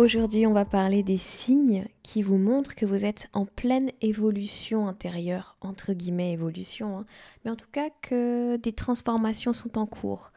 Aujourd'hui, 0.00 0.46
on 0.46 0.54
va 0.54 0.64
parler 0.64 1.02
des 1.02 1.18
signes 1.18 1.84
qui 2.02 2.22
vous 2.22 2.38
montrent 2.38 2.74
que 2.74 2.86
vous 2.86 3.04
êtes 3.04 3.28
en 3.34 3.44
pleine 3.44 3.90
évolution 4.00 4.88
intérieure, 4.88 5.58
entre 5.60 5.92
guillemets 5.92 6.32
évolution, 6.32 7.00
hein. 7.00 7.06
mais 7.44 7.50
en 7.50 7.54
tout 7.54 7.68
cas 7.70 7.90
que 8.00 8.56
des 8.56 8.72
transformations 8.72 9.52
sont 9.52 9.76
en 9.76 9.84
cours. 9.84 10.32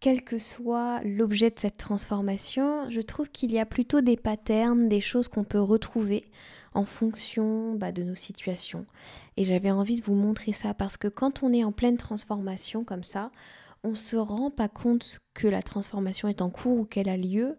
Quel 0.00 0.22
que 0.22 0.36
soit 0.36 1.00
l'objet 1.02 1.48
de 1.48 1.58
cette 1.58 1.78
transformation, 1.78 2.90
je 2.90 3.00
trouve 3.00 3.30
qu'il 3.30 3.50
y 3.52 3.58
a 3.58 3.64
plutôt 3.64 4.02
des 4.02 4.18
patterns, 4.18 4.86
des 4.86 5.00
choses 5.00 5.28
qu'on 5.28 5.44
peut 5.44 5.62
retrouver 5.62 6.26
en 6.74 6.84
fonction 6.84 7.76
bah, 7.76 7.92
de 7.92 8.02
nos 8.02 8.14
situations. 8.14 8.84
Et 9.38 9.44
j'avais 9.44 9.70
envie 9.70 9.96
de 9.96 10.04
vous 10.04 10.14
montrer 10.14 10.52
ça 10.52 10.74
parce 10.74 10.98
que 10.98 11.08
quand 11.08 11.42
on 11.42 11.54
est 11.54 11.64
en 11.64 11.72
pleine 11.72 11.96
transformation 11.96 12.84
comme 12.84 13.04
ça, 13.04 13.30
on 13.82 13.92
ne 13.92 13.94
se 13.94 14.16
rend 14.16 14.50
pas 14.50 14.68
compte 14.68 15.20
que 15.32 15.48
la 15.48 15.62
transformation 15.62 16.28
est 16.28 16.42
en 16.42 16.50
cours 16.50 16.80
ou 16.80 16.84
qu'elle 16.84 17.08
a 17.08 17.16
lieu 17.16 17.56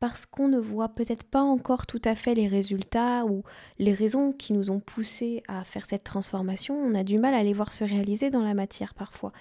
parce 0.00 0.26
qu'on 0.26 0.48
ne 0.48 0.58
voit 0.58 0.88
peut-être 0.90 1.24
pas 1.24 1.42
encore 1.42 1.86
tout 1.86 2.00
à 2.04 2.14
fait 2.14 2.34
les 2.34 2.46
résultats 2.46 3.24
ou 3.26 3.42
les 3.78 3.92
raisons 3.92 4.32
qui 4.32 4.52
nous 4.52 4.70
ont 4.70 4.80
poussé 4.80 5.42
à 5.48 5.64
faire 5.64 5.86
cette 5.86 6.04
transformation, 6.04 6.76
on 6.76 6.94
a 6.94 7.02
du 7.02 7.18
mal 7.18 7.34
à 7.34 7.42
les 7.42 7.52
voir 7.52 7.72
se 7.72 7.84
réaliser 7.84 8.30
dans 8.30 8.42
la 8.42 8.54
matière 8.54 8.94
parfois. 8.94 9.32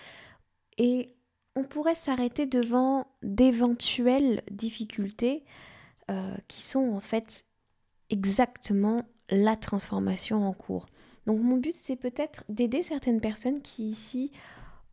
Et 0.77 1.13
on 1.55 1.63
pourrait 1.63 1.95
s'arrêter 1.95 2.45
devant 2.45 3.07
d'éventuelles 3.23 4.41
difficultés 4.51 5.43
euh, 6.09 6.35
qui 6.47 6.61
sont 6.61 6.91
en 6.93 6.99
fait 6.99 7.45
exactement 8.09 9.03
la 9.29 9.55
transformation 9.55 10.47
en 10.47 10.53
cours. 10.53 10.87
Donc 11.25 11.39
mon 11.41 11.57
but 11.57 11.75
c'est 11.75 11.95
peut-être 11.95 12.45
d'aider 12.49 12.81
certaines 12.81 13.21
personnes 13.21 13.61
qui 13.61 13.85
ici 13.85 14.31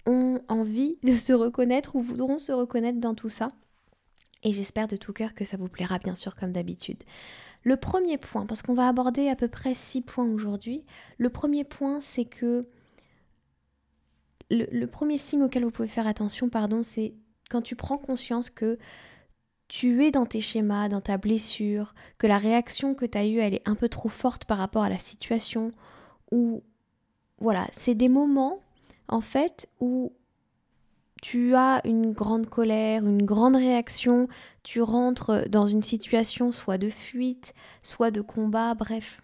ont 0.06 0.40
envie 0.48 0.98
de 1.02 1.14
se 1.14 1.32
reconnaître 1.32 1.96
ou 1.96 2.00
voudront 2.00 2.38
se 2.38 2.52
reconnaître 2.52 2.98
dans 2.98 3.14
tout 3.14 3.28
ça 3.28 3.48
et 4.44 4.52
j'espère 4.52 4.88
de 4.88 4.96
tout 4.96 5.12
cœur 5.12 5.34
que 5.34 5.44
ça 5.44 5.56
vous 5.56 5.68
plaira 5.68 5.98
bien 5.98 6.14
sûr 6.14 6.36
comme 6.36 6.52
d'habitude. 6.52 7.02
Le 7.62 7.76
premier 7.76 8.18
point, 8.18 8.46
parce 8.46 8.62
qu'on 8.62 8.74
va 8.74 8.88
aborder 8.88 9.28
à 9.28 9.36
peu 9.36 9.48
près 9.48 9.74
six 9.74 10.02
points 10.02 10.26
aujourd'hui, 10.26 10.84
le 11.18 11.30
premier 11.30 11.64
point 11.64 12.00
c'est 12.00 12.26
que 12.26 12.60
le, 14.50 14.86
premier 14.86 15.18
signe 15.18 15.42
auquel 15.42 15.64
vous 15.64 15.70
pouvez 15.70 15.88
faire 15.88 16.06
attention, 16.06 16.48
pardon, 16.48 16.82
c'est 16.82 17.14
quand 17.50 17.62
tu 17.62 17.76
prends 17.76 17.98
conscience 17.98 18.50
que 18.50 18.78
tu 19.68 20.04
es 20.04 20.10
dans 20.10 20.26
tes 20.26 20.42
schémas, 20.42 20.88
dans 20.88 21.00
ta 21.00 21.16
blessure, 21.16 21.94
que 22.18 22.26
la 22.26 22.38
réaction 22.38 22.94
que 22.94 23.06
tu 23.06 23.18
as 23.18 23.26
eue, 23.26 23.38
elle 23.38 23.54
est 23.54 23.68
un 23.68 23.74
peu 23.74 23.88
trop 23.88 24.10
forte 24.10 24.44
par 24.44 24.58
rapport 24.58 24.82
à 24.82 24.90
la 24.90 24.98
situation, 24.98 25.68
ou 26.30 26.62
voilà, 27.38 27.66
c'est 27.72 27.94
des 27.94 28.08
moments 28.08 28.60
en 29.08 29.20
fait 29.20 29.68
où 29.80 30.12
tu 31.24 31.54
as 31.54 31.80
une 31.86 32.12
grande 32.12 32.50
colère, 32.50 33.06
une 33.06 33.24
grande 33.24 33.56
réaction, 33.56 34.28
tu 34.62 34.82
rentres 34.82 35.48
dans 35.48 35.66
une 35.66 35.82
situation 35.82 36.52
soit 36.52 36.76
de 36.76 36.90
fuite, 36.90 37.54
soit 37.82 38.10
de 38.10 38.20
combat, 38.20 38.74
bref. 38.74 39.22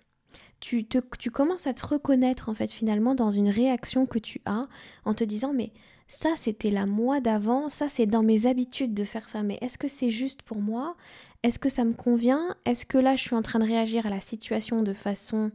Tu, 0.60 0.87
tu 0.87 1.31
commences 1.31 1.66
à 1.66 1.75
te 1.75 1.87
reconnaître 1.87 2.49
en 2.49 2.55
fait 2.55 2.72
finalement 2.72 3.15
dans 3.15 3.31
une 3.31 3.50
réaction 3.50 4.06
que 4.06 4.19
tu 4.19 4.41
as 4.47 4.62
en 5.05 5.12
te 5.12 5.25
disant 5.25 5.53
mais 5.53 5.75
ça 6.09 6.31
c'était 6.37 6.71
la 6.71 6.87
moi 6.87 7.21
d'avant, 7.21 7.69
ça 7.69 7.87
c'est 7.87 8.06
dans 8.06 8.22
mes 8.22 8.47
habitudes 8.47 8.94
de 8.94 9.05
faire 9.05 9.28
ça, 9.28 9.43
mais 9.43 9.59
est-ce 9.60 9.77
que 9.77 9.89
c'est 9.89 10.09
juste 10.09 10.41
pour 10.41 10.62
moi? 10.62 10.97
Est-ce 11.43 11.59
que 11.59 11.69
ça 11.69 11.84
me 11.84 11.93
convient? 11.93 12.56
Est-ce 12.65 12.87
que 12.87 12.97
là 12.97 13.15
je 13.15 13.25
suis 13.25 13.37
en 13.37 13.43
train 13.43 13.59
de 13.59 13.66
réagir 13.66 14.06
à 14.06 14.10
la 14.10 14.22
situation 14.22 14.83
de 14.83 14.94
façon 14.94 15.50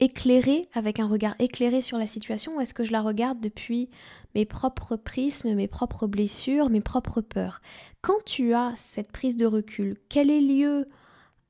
éclairée, 0.00 0.62
avec 0.74 1.00
un 1.00 1.06
regard 1.06 1.34
éclairé 1.38 1.80
sur 1.80 1.98
la 1.98 2.06
situation, 2.06 2.56
ou 2.56 2.60
est-ce 2.60 2.74
que 2.74 2.84
je 2.84 2.92
la 2.92 3.00
regarde 3.00 3.40
depuis 3.40 3.88
mes 4.34 4.44
propres 4.44 4.96
prismes, 4.96 5.54
mes 5.54 5.68
propres 5.68 6.06
blessures, 6.06 6.70
mes 6.70 6.80
propres 6.80 7.20
peurs? 7.20 7.60
Quand 8.00 8.24
tu 8.24 8.54
as 8.54 8.72
cette 8.76 9.10
prise 9.10 9.36
de 9.36 9.46
recul, 9.46 9.96
quel 10.08 10.30
est 10.30 10.40
lieu 10.40 10.88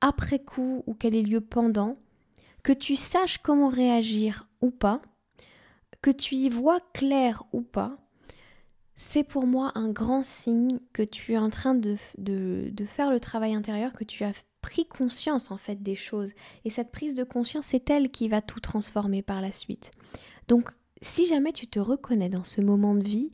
après 0.01 0.39
coup 0.39 0.83
ou 0.87 0.95
quel 0.95 1.15
est 1.15 1.23
lieu 1.23 1.41
pendant, 1.41 1.97
que 2.63 2.73
tu 2.73 2.97
saches 2.97 3.39
comment 3.39 3.69
réagir 3.69 4.49
ou 4.61 4.71
pas, 4.71 5.03
que 6.03 6.11
tu 6.11 6.35
y 6.35 6.49
vois 6.49 6.81
clair 6.93 7.45
ou 7.53 7.63
pas, 7.63 7.97
c'est 8.95 9.25
pour 9.25 9.47
moi 9.47 9.73
un 9.75 9.91
grand 9.91 10.25
signe 10.25 10.81
que 10.93 11.03
tu 11.03 11.35
es 11.35 11.39
en 11.39 11.51
train 11.51 11.75
de, 11.75 11.97
de, 12.19 12.69
de 12.73 12.85
faire 12.85 13.11
le 13.11 13.21
travail 13.21 13.55
intérieur, 13.55 13.93
que 13.93 14.05
tu 14.05 14.25
as 14.25 14.33
pris 14.69 14.85
conscience 14.85 15.51
en 15.51 15.57
fait 15.57 15.83
des 15.83 15.95
choses. 15.95 16.35
Et 16.67 16.71
cette 16.71 16.93
prise 16.93 17.15
de 17.15 17.25
conscience, 17.25 17.67
c'est 17.67 17.89
elle 17.89 18.11
qui 18.11 18.29
va 18.29 18.43
tout 18.43 18.61
transformer 18.61 19.23
par 19.23 19.41
la 19.41 19.51
suite. 19.51 19.93
Donc 20.47 20.69
si 21.01 21.27
jamais 21.27 21.53
tu 21.53 21.67
te 21.67 21.79
reconnais 21.79 22.29
dans 22.29 22.45
ce 22.45 22.61
moment 22.61 22.95
de 22.95 23.03
vie, 23.03 23.31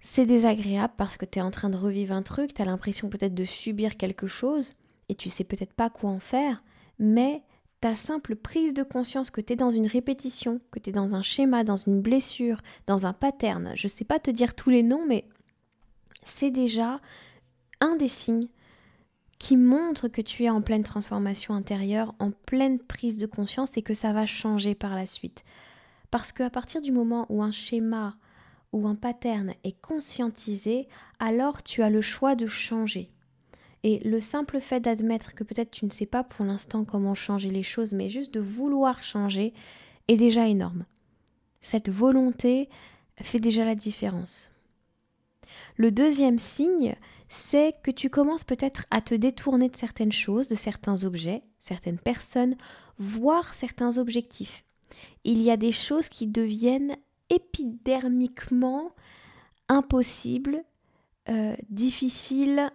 c'est 0.00 0.26
désagréable 0.26 0.92
parce 0.98 1.16
que 1.16 1.24
tu 1.24 1.38
es 1.38 1.42
en 1.42 1.50
train 1.50 1.70
de 1.70 1.78
revivre 1.78 2.14
un 2.14 2.22
truc, 2.22 2.52
tu 2.52 2.60
as 2.60 2.66
l'impression 2.66 3.08
peut-être 3.08 3.34
de 3.34 3.44
subir 3.44 3.96
quelque 3.96 4.26
chose 4.26 4.74
et 5.08 5.14
tu 5.14 5.30
sais 5.30 5.44
peut-être 5.44 5.72
pas 5.72 5.88
quoi 5.88 6.10
en 6.10 6.20
faire, 6.20 6.62
mais 6.98 7.42
ta 7.80 7.96
simple 7.96 8.36
prise 8.36 8.74
de 8.74 8.82
conscience 8.82 9.30
que 9.30 9.40
tu 9.40 9.54
es 9.54 9.56
dans 9.56 9.70
une 9.70 9.86
répétition, 9.86 10.60
que 10.72 10.78
tu 10.78 10.90
es 10.90 10.92
dans 10.92 11.14
un 11.14 11.22
schéma, 11.22 11.64
dans 11.64 11.76
une 11.76 12.02
blessure, 12.02 12.60
dans 12.86 13.06
un 13.06 13.14
pattern, 13.14 13.72
je 13.76 13.88
sais 13.88 14.04
pas 14.04 14.18
te 14.18 14.30
dire 14.30 14.54
tous 14.54 14.68
les 14.68 14.82
noms, 14.82 15.06
mais 15.06 15.24
c'est 16.22 16.50
déjà 16.50 17.00
un 17.80 17.96
des 17.96 18.08
signes 18.08 18.48
qui 19.42 19.56
montre 19.56 20.06
que 20.06 20.20
tu 20.20 20.44
es 20.44 20.50
en 20.50 20.62
pleine 20.62 20.84
transformation 20.84 21.52
intérieure, 21.54 22.14
en 22.20 22.30
pleine 22.30 22.78
prise 22.78 23.18
de 23.18 23.26
conscience 23.26 23.76
et 23.76 23.82
que 23.82 23.92
ça 23.92 24.12
va 24.12 24.24
changer 24.24 24.76
par 24.76 24.94
la 24.94 25.04
suite. 25.04 25.42
Parce 26.12 26.30
qu'à 26.30 26.48
partir 26.48 26.80
du 26.80 26.92
moment 26.92 27.26
où 27.28 27.42
un 27.42 27.50
schéma 27.50 28.14
ou 28.70 28.86
un 28.86 28.94
pattern 28.94 29.54
est 29.64 29.80
conscientisé, 29.80 30.86
alors 31.18 31.64
tu 31.64 31.82
as 31.82 31.90
le 31.90 32.00
choix 32.00 32.36
de 32.36 32.46
changer. 32.46 33.10
Et 33.82 33.98
le 34.08 34.20
simple 34.20 34.60
fait 34.60 34.78
d'admettre 34.78 35.34
que 35.34 35.42
peut-être 35.42 35.72
tu 35.72 35.86
ne 35.86 35.90
sais 35.90 36.06
pas 36.06 36.22
pour 36.22 36.44
l'instant 36.44 36.84
comment 36.84 37.16
changer 37.16 37.50
les 37.50 37.64
choses, 37.64 37.94
mais 37.94 38.08
juste 38.08 38.32
de 38.32 38.38
vouloir 38.38 39.02
changer, 39.02 39.54
est 40.06 40.16
déjà 40.16 40.46
énorme. 40.46 40.84
Cette 41.60 41.90
volonté 41.90 42.68
fait 43.20 43.40
déjà 43.40 43.64
la 43.64 43.74
différence. 43.74 44.52
Le 45.76 45.90
deuxième 45.90 46.38
signe, 46.38 46.94
c'est 47.32 47.74
que 47.82 47.90
tu 47.90 48.10
commences 48.10 48.44
peut-être 48.44 48.84
à 48.90 49.00
te 49.00 49.14
détourner 49.14 49.70
de 49.70 49.76
certaines 49.76 50.12
choses, 50.12 50.48
de 50.48 50.54
certains 50.54 51.04
objets, 51.04 51.42
certaines 51.60 51.98
personnes, 51.98 52.56
voire 52.98 53.54
certains 53.54 53.96
objectifs. 53.96 54.64
Il 55.24 55.40
y 55.40 55.50
a 55.50 55.56
des 55.56 55.72
choses 55.72 56.10
qui 56.10 56.26
deviennent 56.26 56.94
épidermiquement 57.30 58.92
impossibles, 59.70 60.62
euh, 61.30 61.56
difficiles, 61.70 62.70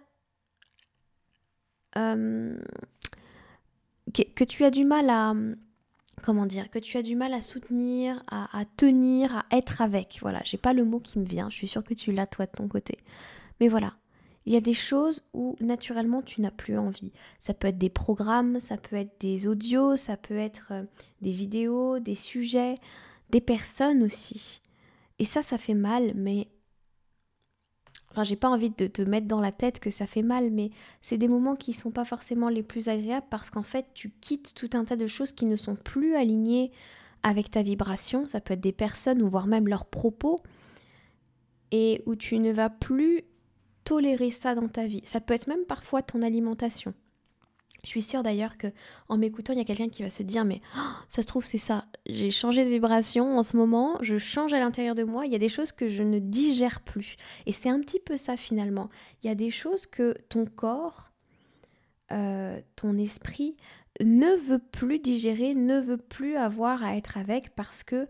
euh, 1.96 2.58
que, 4.12 4.42
tu 4.42 4.64
as 4.64 4.72
du 4.72 4.84
mal 4.84 5.08
à 5.08 5.34
comment 6.24 6.46
dire 6.46 6.68
que 6.68 6.80
tu 6.80 6.96
as 6.96 7.02
du 7.02 7.14
mal 7.14 7.32
à 7.32 7.42
soutenir, 7.42 8.24
à, 8.26 8.58
à 8.58 8.64
tenir, 8.64 9.36
à 9.36 9.56
être 9.56 9.82
avec. 9.82 10.18
Voilà, 10.20 10.40
j'ai 10.42 10.58
pas 10.58 10.72
le 10.72 10.84
mot 10.84 10.98
qui 10.98 11.20
me 11.20 11.24
vient. 11.24 11.48
Je 11.48 11.54
suis 11.54 11.68
sûre 11.68 11.84
que 11.84 11.94
tu 11.94 12.10
l'as 12.10 12.26
toi 12.26 12.46
de 12.46 12.50
ton 12.50 12.66
côté. 12.66 12.98
Mais 13.60 13.68
voilà, 13.68 13.94
il 14.48 14.54
y 14.54 14.56
a 14.56 14.62
des 14.62 14.72
choses 14.72 15.28
où 15.34 15.56
naturellement 15.60 16.22
tu 16.22 16.40
n'as 16.40 16.50
plus 16.50 16.78
envie. 16.78 17.12
Ça 17.38 17.52
peut 17.52 17.68
être 17.68 17.76
des 17.76 17.90
programmes, 17.90 18.60
ça 18.60 18.78
peut 18.78 18.96
être 18.96 19.20
des 19.20 19.46
audios, 19.46 19.98
ça 19.98 20.16
peut 20.16 20.38
être 20.38 20.72
euh, 20.72 20.80
des 21.20 21.32
vidéos, 21.32 21.98
des 21.98 22.14
sujets, 22.14 22.76
des 23.28 23.42
personnes 23.42 24.02
aussi. 24.02 24.62
Et 25.18 25.26
ça, 25.26 25.42
ça 25.42 25.58
fait 25.58 25.74
mal, 25.74 26.12
mais 26.14 26.48
Enfin, 28.10 28.24
j'ai 28.24 28.36
pas 28.36 28.48
envie 28.48 28.70
de 28.70 28.86
te 28.86 29.02
mettre 29.02 29.26
dans 29.26 29.42
la 29.42 29.52
tête 29.52 29.80
que 29.80 29.90
ça 29.90 30.06
fait 30.06 30.22
mal, 30.22 30.50
mais 30.50 30.70
c'est 31.02 31.18
des 31.18 31.28
moments 31.28 31.54
qui 31.54 31.74
sont 31.74 31.90
pas 31.90 32.06
forcément 32.06 32.48
les 32.48 32.62
plus 32.62 32.88
agréables 32.88 33.26
parce 33.28 33.50
qu'en 33.50 33.62
fait, 33.62 33.84
tu 33.92 34.08
quittes 34.08 34.54
tout 34.54 34.70
un 34.72 34.86
tas 34.86 34.96
de 34.96 35.06
choses 35.06 35.32
qui 35.32 35.44
ne 35.44 35.56
sont 35.56 35.76
plus 35.76 36.14
alignées 36.14 36.72
avec 37.22 37.50
ta 37.50 37.62
vibration. 37.62 38.26
Ça 38.26 38.40
peut 38.40 38.54
être 38.54 38.62
des 38.62 38.72
personnes 38.72 39.20
ou 39.20 39.28
voire 39.28 39.46
même 39.46 39.68
leurs 39.68 39.84
propos 39.84 40.38
et 41.70 42.02
où 42.06 42.16
tu 42.16 42.38
ne 42.38 42.50
vas 42.50 42.70
plus 42.70 43.24
tolérer 43.88 44.30
ça 44.30 44.54
dans 44.54 44.68
ta 44.68 44.86
vie. 44.86 45.00
Ça 45.04 45.18
peut 45.18 45.32
être 45.32 45.46
même 45.46 45.64
parfois 45.64 46.02
ton 46.02 46.20
alimentation. 46.20 46.92
Je 47.84 47.88
suis 47.88 48.02
sûre 48.02 48.22
d'ailleurs 48.22 48.58
que 48.58 48.66
en 49.08 49.16
m'écoutant, 49.16 49.54
il 49.54 49.58
y 49.58 49.62
a 49.62 49.64
quelqu'un 49.64 49.88
qui 49.88 50.02
va 50.02 50.10
se 50.10 50.22
dire 50.22 50.44
mais 50.44 50.60
oh, 50.76 50.80
ça 51.08 51.22
se 51.22 51.26
trouve 51.26 51.46
c'est 51.46 51.56
ça. 51.56 51.86
J'ai 52.04 52.30
changé 52.30 52.66
de 52.66 52.68
vibration 52.68 53.38
en 53.38 53.42
ce 53.42 53.56
moment, 53.56 53.96
je 54.02 54.18
change 54.18 54.52
à 54.52 54.58
l'intérieur 54.58 54.94
de 54.94 55.04
moi, 55.04 55.24
il 55.24 55.32
y 55.32 55.34
a 55.34 55.38
des 55.38 55.48
choses 55.48 55.72
que 55.72 55.88
je 55.88 56.02
ne 56.02 56.18
digère 56.18 56.82
plus. 56.82 57.16
Et 57.46 57.54
c'est 57.54 57.70
un 57.70 57.80
petit 57.80 57.98
peu 57.98 58.18
ça 58.18 58.36
finalement. 58.36 58.90
Il 59.22 59.28
y 59.28 59.30
a 59.30 59.34
des 59.34 59.50
choses 59.50 59.86
que 59.86 60.14
ton 60.28 60.44
corps, 60.44 61.10
euh, 62.12 62.60
ton 62.76 62.98
esprit 62.98 63.56
ne 64.04 64.36
veut 64.36 64.58
plus 64.58 64.98
digérer, 64.98 65.54
ne 65.54 65.80
veut 65.80 65.96
plus 65.96 66.36
avoir 66.36 66.84
à 66.84 66.94
être 66.98 67.16
avec 67.16 67.54
parce 67.54 67.84
que 67.84 68.06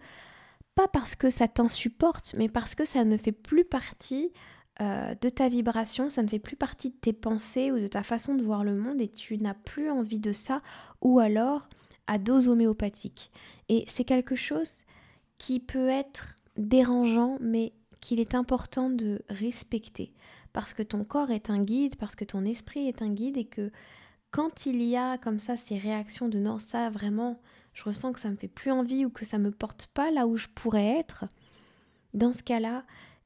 pas 0.75 0.89
parce 0.89 1.15
que 1.15 1.31
ça 1.31 1.47
t'insupporte, 1.47 2.35
mais 2.37 2.49
parce 2.49 2.75
que 2.75 2.85
ça 2.85 3.05
ne 3.05 3.17
fait 3.17 3.33
plus 3.33 3.65
partie 3.65 4.33
euh, 4.81 5.15
de 5.21 5.29
ta 5.29 5.49
vibration, 5.49 6.09
ça 6.09 6.23
ne 6.23 6.29
fait 6.29 6.39
plus 6.39 6.57
partie 6.57 6.91
de 6.91 6.97
tes 6.97 7.13
pensées 7.13 7.73
ou 7.73 7.79
de 7.79 7.87
ta 7.87 8.03
façon 8.03 8.35
de 8.35 8.43
voir 8.43 8.65
le 8.65 8.77
monde 8.77 9.01
et 9.01 9.09
tu 9.09 9.39
n'as 9.39 9.55
plus 9.55 9.91
envie 9.91 10.19
de 10.19 10.33
ça 10.33 10.63
ou 11.01 11.19
alors 11.19 11.69
à 12.07 12.19
dose 12.19 12.49
homéopathique. 12.49 13.31
Et 13.69 13.85
c'est 13.89 14.05
quelque 14.05 14.37
chose 14.37 14.71
qui 15.37 15.61
peut 15.61 15.89
être 15.89 16.37
dérangeant 16.57 17.39
mais 17.41 17.73
qu'il 18.01 18.21
est 18.21 18.35
important 18.35 18.91
de 18.91 19.23
respecter 19.29 20.13
parce 20.53 20.75
que 20.75 20.83
ton 20.83 21.05
corps 21.05 21.31
est 21.31 21.51
un 21.51 21.63
guide, 21.63 21.97
parce 21.97 22.15
que 22.15 22.25
ton 22.25 22.45
esprit 22.45 22.89
est 22.89 23.03
un 23.03 23.11
guide 23.11 23.37
et 23.37 23.45
que 23.45 23.71
quand 24.31 24.67
il 24.67 24.83
y 24.83 24.97
a 24.97 25.19
comme 25.19 25.41
ça 25.41 25.57
ces 25.57 25.79
réactions 25.79 26.29
de 26.29 26.39
non 26.39 26.59
ça 26.59 26.89
vraiment 26.91 27.41
je 27.79 27.85
ressens 27.85 28.13
que 28.13 28.19
ça 28.19 28.29
me 28.29 28.37
fait 28.37 28.49
plus 28.49 28.73
envie 28.73 29.05
ou 29.05 29.11
que 29.11 29.25
ça 29.25 29.39
me 29.39 29.53
porte 29.53 29.87
pas 29.95 30.11
là 30.11 30.27
où 30.27 30.37
je 30.37 30.49
pourrais 30.53 30.99
être, 30.99 31.27
dans 32.13 32.33
ce 32.33 32.43
cas-là, 32.43 32.85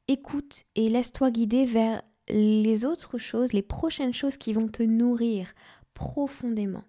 écoute 0.08 0.64
et 0.74 0.88
laisse-toi 0.88 1.30
guider 1.30 1.64
vers 1.64 2.02
les 2.28 2.84
autres 2.84 3.18
choses, 3.18 3.52
les 3.52 3.62
prochaines 3.62 4.14
choses 4.14 4.36
qui 4.36 4.52
vont 4.52 4.68
te 4.68 4.82
nourrir 4.82 5.52
profondément. 5.94 6.84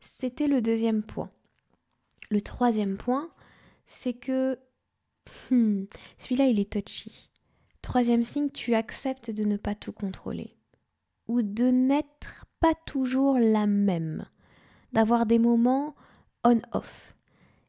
C'était 0.00 0.48
le 0.48 0.62
deuxième 0.62 1.02
point. 1.02 1.30
Le 2.30 2.40
troisième 2.40 2.96
point, 2.96 3.30
c'est 3.86 4.14
que 4.14 4.58
hmm, 5.50 5.84
celui-là, 6.18 6.46
il 6.46 6.60
est 6.60 6.72
touchy. 6.72 7.30
Troisième 7.82 8.24
signe, 8.24 8.50
tu 8.50 8.74
acceptes 8.74 9.30
de 9.30 9.44
ne 9.44 9.56
pas 9.56 9.74
tout 9.74 9.92
contrôler 9.92 10.48
ou 11.28 11.42
de 11.42 11.64
n'être 11.64 12.44
pas 12.60 12.74
toujours 12.86 13.38
la 13.38 13.66
même, 13.66 14.26
d'avoir 14.92 15.26
des 15.26 15.38
moments 15.38 15.94
on-off 16.44 17.14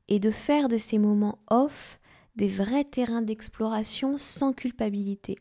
et 0.08 0.20
de 0.20 0.32
faire 0.32 0.68
de 0.68 0.78
ces 0.78 0.98
moments 0.98 1.40
off 1.50 2.01
des 2.36 2.48
vrais 2.48 2.84
terrains 2.84 3.22
d'exploration 3.22 4.18
sans 4.18 4.54
culpabilité. 4.54 5.38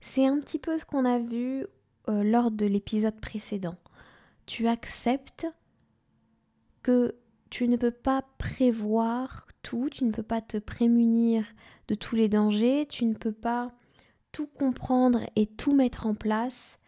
C'est 0.00 0.26
un 0.26 0.38
petit 0.38 0.58
peu 0.58 0.78
ce 0.78 0.84
qu'on 0.84 1.04
a 1.04 1.18
vu 1.18 1.66
euh, 2.08 2.22
lors 2.22 2.50
de 2.50 2.66
l'épisode 2.66 3.20
précédent. 3.20 3.76
Tu 4.46 4.68
acceptes 4.68 5.46
que 6.82 7.14
tu 7.50 7.66
ne 7.66 7.76
peux 7.76 7.90
pas 7.90 8.22
prévoir 8.38 9.46
tout, 9.62 9.88
tu 9.90 10.04
ne 10.04 10.12
peux 10.12 10.22
pas 10.22 10.40
te 10.40 10.58
prémunir 10.58 11.44
de 11.88 11.94
tous 11.94 12.14
les 12.14 12.28
dangers, 12.28 12.86
tu 12.88 13.04
ne 13.04 13.14
peux 13.14 13.32
pas 13.32 13.72
tout 14.32 14.46
comprendre 14.46 15.20
et 15.36 15.46
tout 15.46 15.74
mettre 15.74 16.06
en 16.06 16.14
place. 16.14 16.78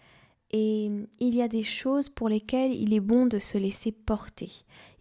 Et 0.53 0.91
il 1.21 1.35
y 1.35 1.43
a 1.43 1.49
des 1.49 1.63
choses 1.63 2.09
pour 2.09 2.29
lesquelles 2.29 2.75
il 2.75 2.93
est 2.93 3.01
bon 3.01 3.27
de 3.27 3.39
se 3.39 3.57
laisser 3.57 3.93
porter. 3.93 4.51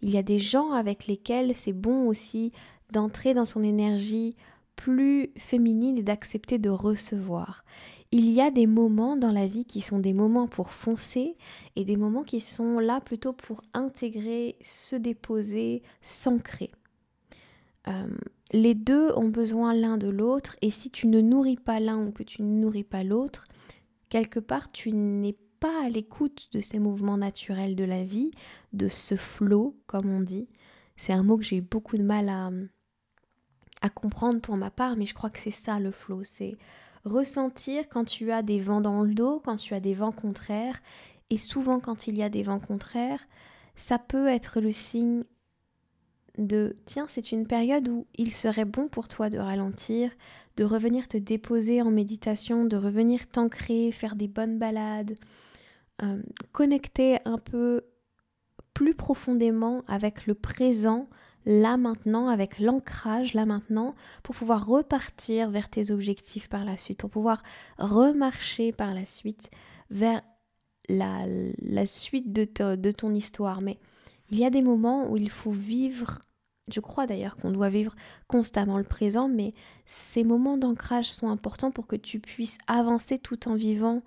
Il 0.00 0.10
y 0.10 0.16
a 0.16 0.22
des 0.22 0.38
gens 0.38 0.72
avec 0.72 1.06
lesquels 1.06 1.56
c'est 1.56 1.72
bon 1.72 2.06
aussi 2.06 2.52
d'entrer 2.92 3.34
dans 3.34 3.44
son 3.44 3.62
énergie 3.62 4.36
plus 4.76 5.30
féminine 5.36 5.98
et 5.98 6.02
d'accepter 6.02 6.58
de 6.58 6.70
recevoir. 6.70 7.64
Il 8.12 8.30
y 8.30 8.40
a 8.40 8.50
des 8.50 8.66
moments 8.66 9.16
dans 9.16 9.30
la 9.30 9.46
vie 9.46 9.64
qui 9.64 9.82
sont 9.82 9.98
des 9.98 10.14
moments 10.14 10.48
pour 10.48 10.72
foncer 10.72 11.36
et 11.76 11.84
des 11.84 11.96
moments 11.96 12.24
qui 12.24 12.40
sont 12.40 12.78
là 12.78 13.00
plutôt 13.00 13.32
pour 13.32 13.62
intégrer, 13.74 14.56
se 14.62 14.96
déposer, 14.96 15.82
s'ancrer. 16.00 16.68
Euh, 17.88 18.08
les 18.52 18.74
deux 18.74 19.12
ont 19.14 19.28
besoin 19.28 19.74
l'un 19.74 19.96
de 19.96 20.08
l'autre 20.08 20.56
et 20.60 20.70
si 20.70 20.90
tu 20.90 21.06
ne 21.06 21.20
nourris 21.20 21.56
pas 21.56 21.78
l'un 21.78 22.04
ou 22.04 22.10
que 22.10 22.22
tu 22.22 22.42
ne 22.42 22.60
nourris 22.60 22.84
pas 22.84 23.04
l'autre, 23.04 23.44
quelque 24.08 24.40
part 24.40 24.72
tu 24.72 24.92
n'es 24.92 25.36
pas 25.60 25.84
à 25.84 25.90
l'écoute 25.90 26.48
de 26.52 26.60
ces 26.60 26.78
mouvements 26.78 27.18
naturels 27.18 27.76
de 27.76 27.84
la 27.84 28.02
vie, 28.02 28.30
de 28.72 28.88
ce 28.88 29.14
flot, 29.14 29.76
comme 29.86 30.10
on 30.10 30.20
dit. 30.20 30.48
C'est 30.96 31.12
un 31.12 31.22
mot 31.22 31.36
que 31.36 31.44
j'ai 31.44 31.60
beaucoup 31.60 31.96
de 31.96 32.02
mal 32.02 32.28
à, 32.28 32.50
à 33.82 33.88
comprendre 33.88 34.40
pour 34.40 34.56
ma 34.56 34.70
part, 34.70 34.96
mais 34.96 35.06
je 35.06 35.14
crois 35.14 35.30
que 35.30 35.38
c'est 35.38 35.50
ça 35.50 35.80
le 35.80 35.90
flow, 35.90 36.24
c'est 36.24 36.56
ressentir 37.04 37.88
quand 37.88 38.04
tu 38.04 38.30
as 38.30 38.42
des 38.42 38.60
vents 38.60 38.80
dans 38.80 39.02
le 39.02 39.14
dos, 39.14 39.40
quand 39.44 39.56
tu 39.56 39.74
as 39.74 39.80
des 39.80 39.94
vents 39.94 40.12
contraires, 40.12 40.80
et 41.30 41.38
souvent 41.38 41.80
quand 41.80 42.06
il 42.06 42.18
y 42.18 42.22
a 42.22 42.28
des 42.28 42.42
vents 42.42 42.60
contraires, 42.60 43.26
ça 43.76 43.98
peut 43.98 44.26
être 44.26 44.60
le 44.60 44.72
signe 44.72 45.24
de 46.38 46.76
tiens, 46.84 47.06
c'est 47.08 47.32
une 47.32 47.46
période 47.46 47.88
où 47.88 48.06
il 48.16 48.32
serait 48.32 48.64
bon 48.64 48.88
pour 48.88 49.08
toi 49.08 49.30
de 49.30 49.38
ralentir, 49.38 50.10
de 50.56 50.64
revenir 50.64 51.08
te 51.08 51.16
déposer 51.16 51.82
en 51.82 51.90
méditation, 51.90 52.64
de 52.64 52.76
revenir 52.76 53.26
t'ancrer, 53.28 53.92
faire 53.92 54.16
des 54.16 54.28
bonnes 54.28 54.58
balades, 54.58 55.14
euh, 56.02 56.22
connecter 56.52 57.18
un 57.24 57.38
peu 57.38 57.82
plus 58.74 58.94
profondément 58.94 59.82
avec 59.86 60.26
le 60.26 60.34
présent, 60.34 61.08
là 61.46 61.76
maintenant, 61.76 62.28
avec 62.28 62.58
l'ancrage 62.58 63.34
là 63.34 63.46
maintenant, 63.46 63.94
pour 64.22 64.34
pouvoir 64.34 64.66
repartir 64.66 65.50
vers 65.50 65.68
tes 65.68 65.90
objectifs 65.90 66.48
par 66.48 66.64
la 66.64 66.76
suite, 66.76 66.98
pour 66.98 67.10
pouvoir 67.10 67.42
remarcher 67.78 68.72
par 68.72 68.94
la 68.94 69.04
suite 69.04 69.50
vers 69.90 70.22
la, 70.88 71.86
suite 71.86 72.32
de, 72.32 72.74
de 72.74 72.90
ton 72.90 73.14
histoire. 73.14 73.62
Mais 73.62 73.78
il 74.30 74.38
y 74.38 74.44
a 74.44 74.50
des 74.50 74.62
moments 74.62 75.10
où 75.10 75.16
il 75.16 75.30
faut 75.30 75.52
vivre, 75.52 76.20
je 76.68 76.80
crois 76.80 77.06
d'ailleurs 77.06 77.36
qu'on 77.36 77.50
doit 77.50 77.68
vivre 77.68 77.94
constamment 78.26 78.78
le 78.78 78.84
présent, 78.84 79.28
mais 79.28 79.52
ces 79.86 80.24
moments 80.24 80.58
d'ancrage 80.58 81.10
sont 81.10 81.28
importants 81.28 81.70
pour 81.70 81.86
que 81.86 81.96
tu 81.96 82.20
puisses 82.20 82.58
avancer 82.66 83.18
tout 83.18 83.48
en 83.48 83.54
vivant, 83.54 84.02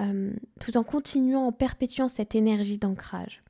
euh, 0.00 0.32
tout 0.60 0.76
en 0.76 0.82
continuant, 0.82 1.46
en 1.46 1.52
perpétuant 1.52 2.08
cette 2.08 2.34
énergie 2.34 2.78
d'ancrage 2.78 3.40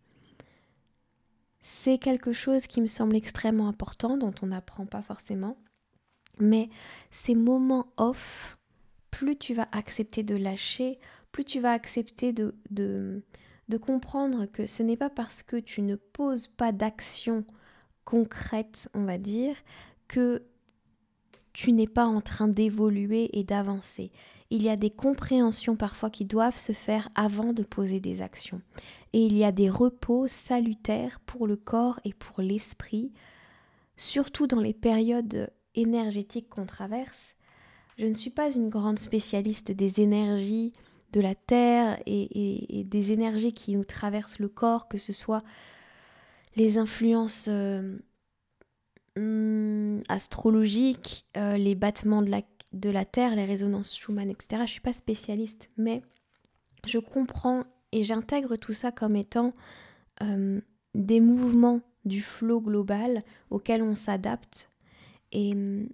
c'est 1.62 1.98
quelque 1.98 2.32
chose 2.32 2.66
qui 2.66 2.80
me 2.80 2.88
semble 2.88 3.16
extrêmement 3.16 3.68
important, 3.68 4.16
dont 4.16 4.34
on 4.42 4.46
n'apprend 4.46 4.84
pas 4.84 5.02
forcément. 5.02 5.56
Mais 6.38 6.68
ces 7.10 7.34
moments 7.34 7.86
off, 7.96 8.58
plus 9.10 9.36
tu 9.36 9.54
vas 9.54 9.68
accepter 9.72 10.22
de 10.22 10.34
lâcher, 10.34 10.98
plus 11.30 11.44
tu 11.44 11.60
vas 11.60 11.72
accepter 11.72 12.32
de, 12.32 12.54
de, 12.70 13.22
de 13.68 13.76
comprendre 13.76 14.46
que 14.46 14.66
ce 14.66 14.82
n'est 14.82 14.96
pas 14.96 15.10
parce 15.10 15.42
que 15.42 15.56
tu 15.56 15.82
ne 15.82 15.94
poses 15.94 16.48
pas 16.48 16.72
d'action 16.72 17.44
concrète, 18.04 18.90
on 18.94 19.04
va 19.04 19.18
dire, 19.18 19.54
que 20.08 20.42
tu 21.52 21.72
n'es 21.72 21.86
pas 21.86 22.06
en 22.06 22.20
train 22.20 22.48
d'évoluer 22.48 23.30
et 23.38 23.44
d'avancer. 23.44 24.10
Il 24.54 24.62
y 24.62 24.68
a 24.68 24.76
des 24.76 24.90
compréhensions 24.90 25.76
parfois 25.76 26.10
qui 26.10 26.26
doivent 26.26 26.58
se 26.58 26.72
faire 26.72 27.08
avant 27.14 27.54
de 27.54 27.62
poser 27.62 28.00
des 28.00 28.20
actions 28.20 28.58
et 29.14 29.24
il 29.24 29.34
y 29.34 29.44
a 29.44 29.50
des 29.50 29.70
repos 29.70 30.26
salutaires 30.26 31.20
pour 31.20 31.46
le 31.46 31.56
corps 31.56 32.00
et 32.04 32.12
pour 32.12 32.42
l'esprit, 32.42 33.12
surtout 33.96 34.46
dans 34.46 34.60
les 34.60 34.74
périodes 34.74 35.50
énergétiques 35.74 36.50
qu'on 36.50 36.66
traverse. 36.66 37.34
Je 37.96 38.04
ne 38.04 38.14
suis 38.14 38.28
pas 38.28 38.52
une 38.52 38.68
grande 38.68 38.98
spécialiste 38.98 39.72
des 39.72 40.02
énergies 40.02 40.74
de 41.14 41.22
la 41.22 41.34
Terre 41.34 41.98
et, 42.04 42.84
des 42.86 43.12
énergies 43.12 43.54
qui 43.54 43.72
nous 43.72 43.84
traversent 43.84 44.38
le 44.38 44.50
corps, 44.50 44.86
que 44.86 44.98
ce 44.98 45.14
soit 45.14 45.42
les 46.56 46.76
influences 46.76 47.46
euh, 47.48 47.96
hmm, 49.16 50.00
astrologiques, 50.10 51.24
euh, 51.38 51.56
les 51.56 51.74
battements 51.74 52.20
de 52.20 52.28
la, 52.28 52.42
de 52.72 52.90
la 52.90 53.04
Terre, 53.04 53.36
les 53.36 53.44
résonances 53.44 53.94
Schumann, 53.94 54.30
etc. 54.30 54.46
Je 54.50 54.56
ne 54.60 54.66
suis 54.66 54.80
pas 54.80 54.92
spécialiste, 54.92 55.68
mais 55.76 56.02
je 56.86 56.98
comprends 56.98 57.64
et 57.92 58.02
j'intègre 58.02 58.56
tout 58.56 58.72
ça 58.72 58.90
comme 58.90 59.16
étant 59.16 59.52
euh, 60.22 60.60
des 60.94 61.20
mouvements 61.20 61.80
du 62.04 62.22
flot 62.22 62.60
global 62.60 63.22
auquel 63.50 63.82
on 63.82 63.94
s'adapte. 63.94 64.70
Et 65.30 65.54
mm, 65.54 65.88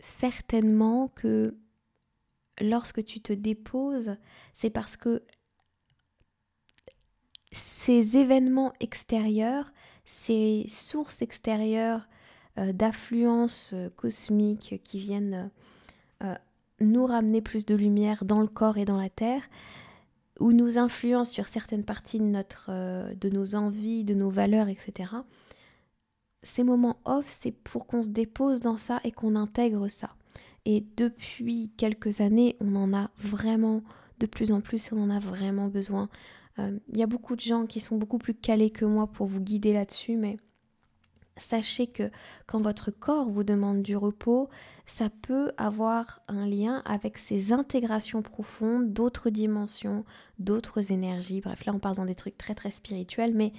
certainement 0.00 1.08
que 1.08 1.56
lorsque 2.60 3.04
tu 3.04 3.20
te 3.20 3.32
déposes, 3.32 4.16
c'est 4.52 4.70
parce 4.70 4.96
que 4.96 5.22
ces 7.52 8.16
événements 8.16 8.72
extérieurs, 8.80 9.72
ces 10.04 10.66
sources 10.68 11.22
extérieures 11.22 12.08
euh, 12.58 12.72
d'affluence 12.72 13.72
euh, 13.74 13.88
cosmique 13.96 14.80
qui 14.84 14.98
viennent 14.98 15.50
nous 16.80 17.06
ramener 17.06 17.40
plus 17.40 17.66
de 17.66 17.74
lumière 17.74 18.24
dans 18.24 18.40
le 18.40 18.46
corps 18.46 18.78
et 18.78 18.84
dans 18.84 18.96
la 18.96 19.10
terre, 19.10 19.42
ou 20.40 20.52
nous 20.52 20.78
influence 20.78 21.30
sur 21.30 21.46
certaines 21.46 21.84
parties 21.84 22.18
de, 22.18 22.26
notre, 22.26 22.66
euh, 22.70 23.14
de 23.14 23.28
nos 23.28 23.54
envies, 23.54 24.04
de 24.04 24.14
nos 24.14 24.30
valeurs, 24.30 24.68
etc. 24.68 25.12
Ces 26.42 26.64
moments 26.64 26.98
off, 27.04 27.26
c'est 27.28 27.52
pour 27.52 27.86
qu'on 27.86 28.02
se 28.02 28.08
dépose 28.08 28.60
dans 28.60 28.76
ça 28.76 29.00
et 29.04 29.12
qu'on 29.12 29.36
intègre 29.36 29.88
ça. 29.88 30.10
Et 30.64 30.84
depuis 30.96 31.70
quelques 31.76 32.20
années, 32.20 32.56
on 32.60 32.74
en 32.74 32.92
a 32.94 33.10
vraiment, 33.16 33.82
de 34.18 34.26
plus 34.26 34.50
en 34.50 34.60
plus, 34.60 34.92
on 34.92 35.02
en 35.02 35.10
a 35.10 35.18
vraiment 35.18 35.68
besoin. 35.68 36.08
Euh, 36.58 36.78
il 36.92 36.98
y 36.98 37.02
a 37.02 37.06
beaucoup 37.06 37.36
de 37.36 37.40
gens 37.40 37.66
qui 37.66 37.80
sont 37.80 37.96
beaucoup 37.96 38.18
plus 38.18 38.34
calés 38.34 38.70
que 38.70 38.84
moi 38.84 39.06
pour 39.06 39.26
vous 39.26 39.40
guider 39.40 39.72
là-dessus, 39.72 40.16
mais 40.16 40.36
sachez 41.36 41.86
que 41.86 42.10
quand 42.46 42.60
votre 42.60 42.90
corps 42.90 43.28
vous 43.28 43.44
demande 43.44 43.82
du 43.82 43.96
repos, 43.96 44.48
ça 44.86 45.08
peut 45.22 45.52
avoir 45.56 46.20
un 46.28 46.46
lien 46.46 46.82
avec 46.84 47.18
ces 47.18 47.52
intégrations 47.52 48.22
profondes 48.22 48.92
d'autres 48.92 49.30
dimensions, 49.30 50.04
d'autres 50.38 50.92
énergies. 50.92 51.40
Bref, 51.40 51.64
là 51.64 51.72
on 51.74 51.78
parle 51.78 51.96
dans 51.96 52.04
des 52.04 52.14
trucs 52.14 52.38
très 52.38 52.54
très 52.54 52.70
spirituels, 52.70 53.34
mais 53.34 53.52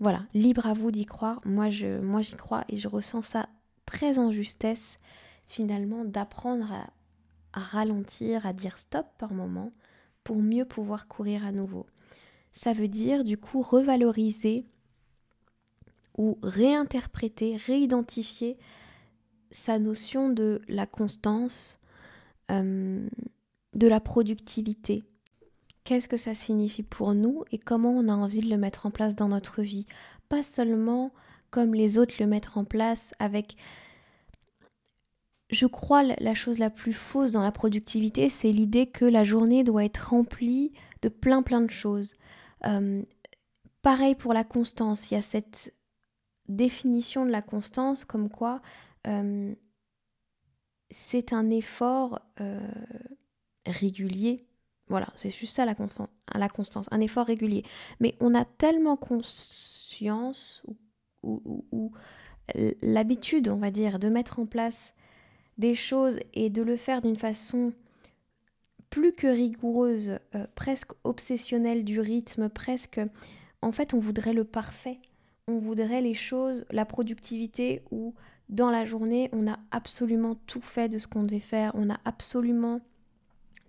voilà, 0.00 0.24
libre 0.34 0.66
à 0.66 0.74
vous 0.74 0.90
d'y 0.90 1.06
croire. 1.06 1.38
Moi, 1.44 1.70
je, 1.70 2.00
moi 2.00 2.22
j'y 2.22 2.34
crois 2.34 2.64
et 2.68 2.76
je 2.76 2.88
ressens 2.88 3.22
ça 3.22 3.48
très 3.86 4.18
en 4.18 4.32
justesse 4.32 4.96
finalement 5.46 6.04
d'apprendre 6.04 6.72
à, 6.72 6.90
à 7.52 7.60
ralentir, 7.60 8.46
à 8.46 8.52
dire 8.52 8.78
stop 8.78 9.06
par 9.18 9.32
moment 9.32 9.70
pour 10.24 10.42
mieux 10.42 10.64
pouvoir 10.64 11.08
courir 11.08 11.44
à 11.44 11.52
nouveau. 11.52 11.86
Ça 12.52 12.72
veut 12.72 12.88
dire 12.88 13.24
du 13.24 13.36
coup 13.36 13.62
revaloriser 13.62 14.66
ou 16.16 16.38
réinterpréter, 16.42 17.56
réidentifier 17.56 18.58
sa 19.50 19.78
notion 19.78 20.30
de 20.30 20.62
la 20.68 20.86
constance, 20.86 21.78
euh, 22.50 23.06
de 23.74 23.86
la 23.86 24.00
productivité. 24.00 25.04
Qu'est-ce 25.84 26.08
que 26.08 26.16
ça 26.16 26.34
signifie 26.34 26.82
pour 26.82 27.14
nous 27.14 27.44
et 27.50 27.58
comment 27.58 27.90
on 27.90 28.08
a 28.08 28.14
envie 28.14 28.40
de 28.40 28.50
le 28.50 28.56
mettre 28.56 28.86
en 28.86 28.90
place 28.90 29.16
dans 29.16 29.28
notre 29.28 29.62
vie? 29.62 29.86
Pas 30.28 30.42
seulement 30.42 31.12
comme 31.50 31.74
les 31.74 31.98
autres 31.98 32.14
le 32.20 32.26
mettent 32.26 32.56
en 32.56 32.64
place 32.64 33.12
avec... 33.18 33.56
Je 35.50 35.66
crois 35.66 36.02
la 36.02 36.34
chose 36.34 36.58
la 36.58 36.70
plus 36.70 36.94
fausse 36.94 37.32
dans 37.32 37.42
la 37.42 37.52
productivité, 37.52 38.30
c'est 38.30 38.52
l'idée 38.52 38.86
que 38.86 39.04
la 39.04 39.22
journée 39.22 39.64
doit 39.64 39.84
être 39.84 40.08
remplie 40.08 40.72
de 41.02 41.10
plein 41.10 41.42
plein 41.42 41.60
de 41.60 41.70
choses. 41.70 42.14
Euh, 42.64 43.02
pareil 43.82 44.14
pour 44.14 44.32
la 44.32 44.44
constance, 44.44 45.10
il 45.10 45.14
y 45.14 45.16
a 45.18 45.22
cette 45.22 45.74
définition 46.48 47.24
de 47.24 47.30
la 47.30 47.42
constance 47.42 48.04
comme 48.04 48.28
quoi 48.28 48.60
euh, 49.06 49.54
c'est 50.90 51.32
un 51.32 51.50
effort 51.50 52.20
euh, 52.40 52.60
régulier. 53.66 54.46
Voilà, 54.88 55.08
c'est 55.16 55.30
juste 55.30 55.56
ça 55.56 55.64
la, 55.64 55.74
la, 56.34 56.48
constance, 56.48 56.86
un 56.90 57.00
effort 57.00 57.26
régulier. 57.26 57.64
Mais 58.00 58.14
on 58.20 58.34
a 58.34 58.44
tellement 58.44 58.96
conscience 58.96 60.62
ou, 61.22 61.92
l'habitude, 62.82 63.48
on 63.48 63.56
va 63.56 63.70
dire, 63.70 63.98
de 63.98 64.08
mettre 64.08 64.38
en 64.38 64.46
place 64.46 64.94
des 65.56 65.74
choses 65.74 66.18
et 66.34 66.50
de 66.50 66.60
le 66.60 66.76
faire 66.76 67.00
d'une 67.00 67.16
façon 67.16 67.72
plus 68.90 69.12
que 69.14 69.28
rigoureuse, 69.28 70.18
euh, 70.34 70.46
presque 70.54 70.92
obsessionnelle 71.04 71.84
du 71.84 72.00
rythme, 72.00 72.48
presque... 72.48 73.00
En 73.62 73.70
fait, 73.70 73.94
on 73.94 73.98
voudrait 73.98 74.32
le 74.32 74.44
parfait 74.44 74.98
on 75.48 75.58
voudrait 75.58 76.00
les 76.00 76.14
choses, 76.14 76.64
la 76.70 76.84
productivité 76.84 77.82
où 77.90 78.14
dans 78.48 78.70
la 78.70 78.84
journée, 78.84 79.30
on 79.32 79.50
a 79.50 79.58
absolument 79.70 80.36
tout 80.46 80.60
fait 80.60 80.88
de 80.88 80.98
ce 80.98 81.06
qu'on 81.06 81.22
devait 81.22 81.40
faire, 81.40 81.72
on 81.74 81.88
a 81.90 81.98
absolument 82.04 82.80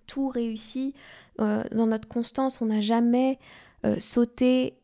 tout 0.08 0.28
réussi. 0.28 0.94
Euh, 1.40 1.64
dans 1.72 1.88
notre 1.88 2.08
constance, 2.08 2.62
on 2.62 2.66
n'a 2.66 2.82
jamais 2.82 3.40
euh, 3.86 3.98
sauté 4.00 4.78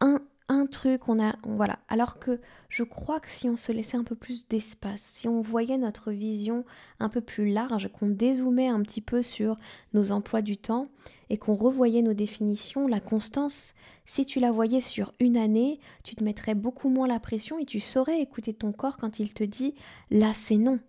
un, 0.00 0.20
un 0.48 0.66
truc, 0.66 1.08
on 1.08 1.22
a 1.22 1.34
voilà. 1.44 1.78
Alors 1.88 2.18
que 2.18 2.40
je 2.68 2.82
crois 2.82 3.20
que 3.20 3.30
si 3.30 3.48
on 3.48 3.56
se 3.56 3.72
laissait 3.72 3.96
un 3.96 4.04
peu 4.04 4.14
plus 4.14 4.46
d'espace, 4.48 5.00
si 5.00 5.28
on 5.28 5.40
voyait 5.40 5.78
notre 5.78 6.12
vision 6.12 6.64
un 7.00 7.08
peu 7.08 7.22
plus 7.22 7.50
large, 7.50 7.88
qu'on 7.92 8.08
dézoomait 8.08 8.68
un 8.68 8.82
petit 8.82 9.00
peu 9.00 9.22
sur 9.22 9.56
nos 9.94 10.12
emplois 10.12 10.42
du 10.42 10.58
temps 10.58 10.90
et 11.30 11.38
qu'on 11.38 11.54
revoyait 11.54 12.02
nos 12.02 12.14
définitions, 12.14 12.86
la 12.86 13.00
constance, 13.00 13.74
si 14.04 14.26
tu 14.26 14.40
la 14.40 14.50
voyais 14.50 14.80
sur 14.80 15.12
une 15.20 15.36
année, 15.36 15.80
tu 16.04 16.14
te 16.14 16.24
mettrais 16.24 16.54
beaucoup 16.54 16.88
moins 16.88 17.06
la 17.06 17.20
pression 17.20 17.58
et 17.58 17.64
tu 17.64 17.80
saurais 17.80 18.20
écouter 18.20 18.54
ton 18.54 18.72
corps 18.72 18.96
quand 18.96 19.18
il 19.18 19.32
te 19.32 19.44
dit 19.44 19.74
là 20.10 20.32
c'est 20.34 20.56
non, 20.56 20.80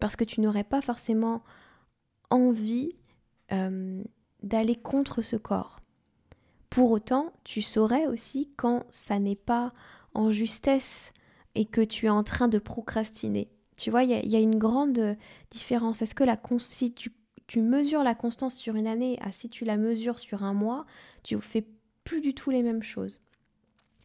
parce 0.00 0.16
que 0.16 0.24
tu 0.24 0.40
n'aurais 0.40 0.64
pas 0.64 0.80
forcément 0.80 1.42
envie 2.30 2.90
euh, 3.52 4.02
d'aller 4.42 4.76
contre 4.76 5.22
ce 5.22 5.36
corps. 5.36 5.80
Pour 6.70 6.90
autant, 6.90 7.32
tu 7.44 7.62
saurais 7.62 8.06
aussi 8.06 8.50
quand 8.56 8.84
ça 8.90 9.18
n'est 9.18 9.36
pas 9.36 9.72
en 10.14 10.30
justesse 10.30 11.12
et 11.54 11.64
que 11.64 11.80
tu 11.80 12.06
es 12.06 12.10
en 12.10 12.22
train 12.22 12.48
de 12.48 12.58
procrastiner. 12.58 13.48
Tu 13.76 13.90
vois, 13.90 14.04
il 14.04 14.10
y, 14.10 14.36
a 14.36 14.40
une 14.40 14.58
grande 14.58 15.16
différence. 15.50 16.00
Est-ce 16.02 16.14
que 16.14 16.24
si 16.58 16.94
tu, 16.94 17.12
mesures 17.60 18.02
la 18.02 18.14
constance 18.14 18.54
sur 18.54 18.74
une 18.74 18.86
année, 18.86 19.18
ah, 19.22 19.32
si 19.32 19.48
tu 19.48 19.64
la 19.64 19.76
mesures 19.76 20.18
sur 20.18 20.42
un 20.42 20.54
mois, 20.54 20.86
tu 21.22 21.38
fais 21.40 21.66
plus 22.06 22.22
du 22.22 22.32
tout 22.32 22.50
les 22.50 22.62
mêmes 22.62 22.82
choses. 22.82 23.18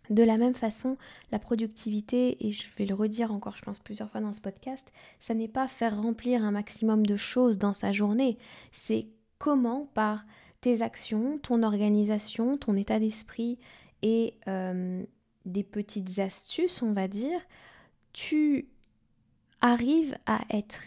De 0.10 0.24
la 0.24 0.36
même 0.36 0.56
façon, 0.56 0.98
la 1.32 1.40
productivité, 1.40 2.46
et 2.46 2.52
je 2.52 2.70
vais 2.76 2.86
le 2.86 2.96
redire 2.96 3.32
encore, 3.32 3.56
je 3.56 3.62
pense, 3.62 3.80
plusieurs 3.80 4.10
fois 4.10 4.20
dans 4.20 4.34
ce 4.34 4.42
podcast, 4.42 4.92
ça 5.22 5.34
n'est 5.34 5.48
pas 5.48 5.70
faire 5.70 6.02
remplir 6.02 6.44
un 6.44 6.52
maximum 6.52 7.06
de 7.06 7.16
choses 7.16 7.58
dans 7.58 7.72
sa 7.72 7.94
journée, 7.94 8.38
c'est 8.74 9.08
comment, 9.38 9.88
par 9.94 10.26
tes 10.60 10.82
actions, 10.82 11.38
ton 11.38 11.64
organisation, 11.64 12.58
ton 12.58 12.76
état 12.76 13.00
d'esprit 13.00 13.58
et 14.02 14.34
euh, 14.48 15.04
des 15.46 15.64
petites 15.64 16.20
astuces, 16.20 16.82
on 16.82 16.92
va 16.92 17.08
dire, 17.08 17.40
tu 18.12 18.68
arrives 19.62 20.18
à 20.26 20.42
être 20.50 20.82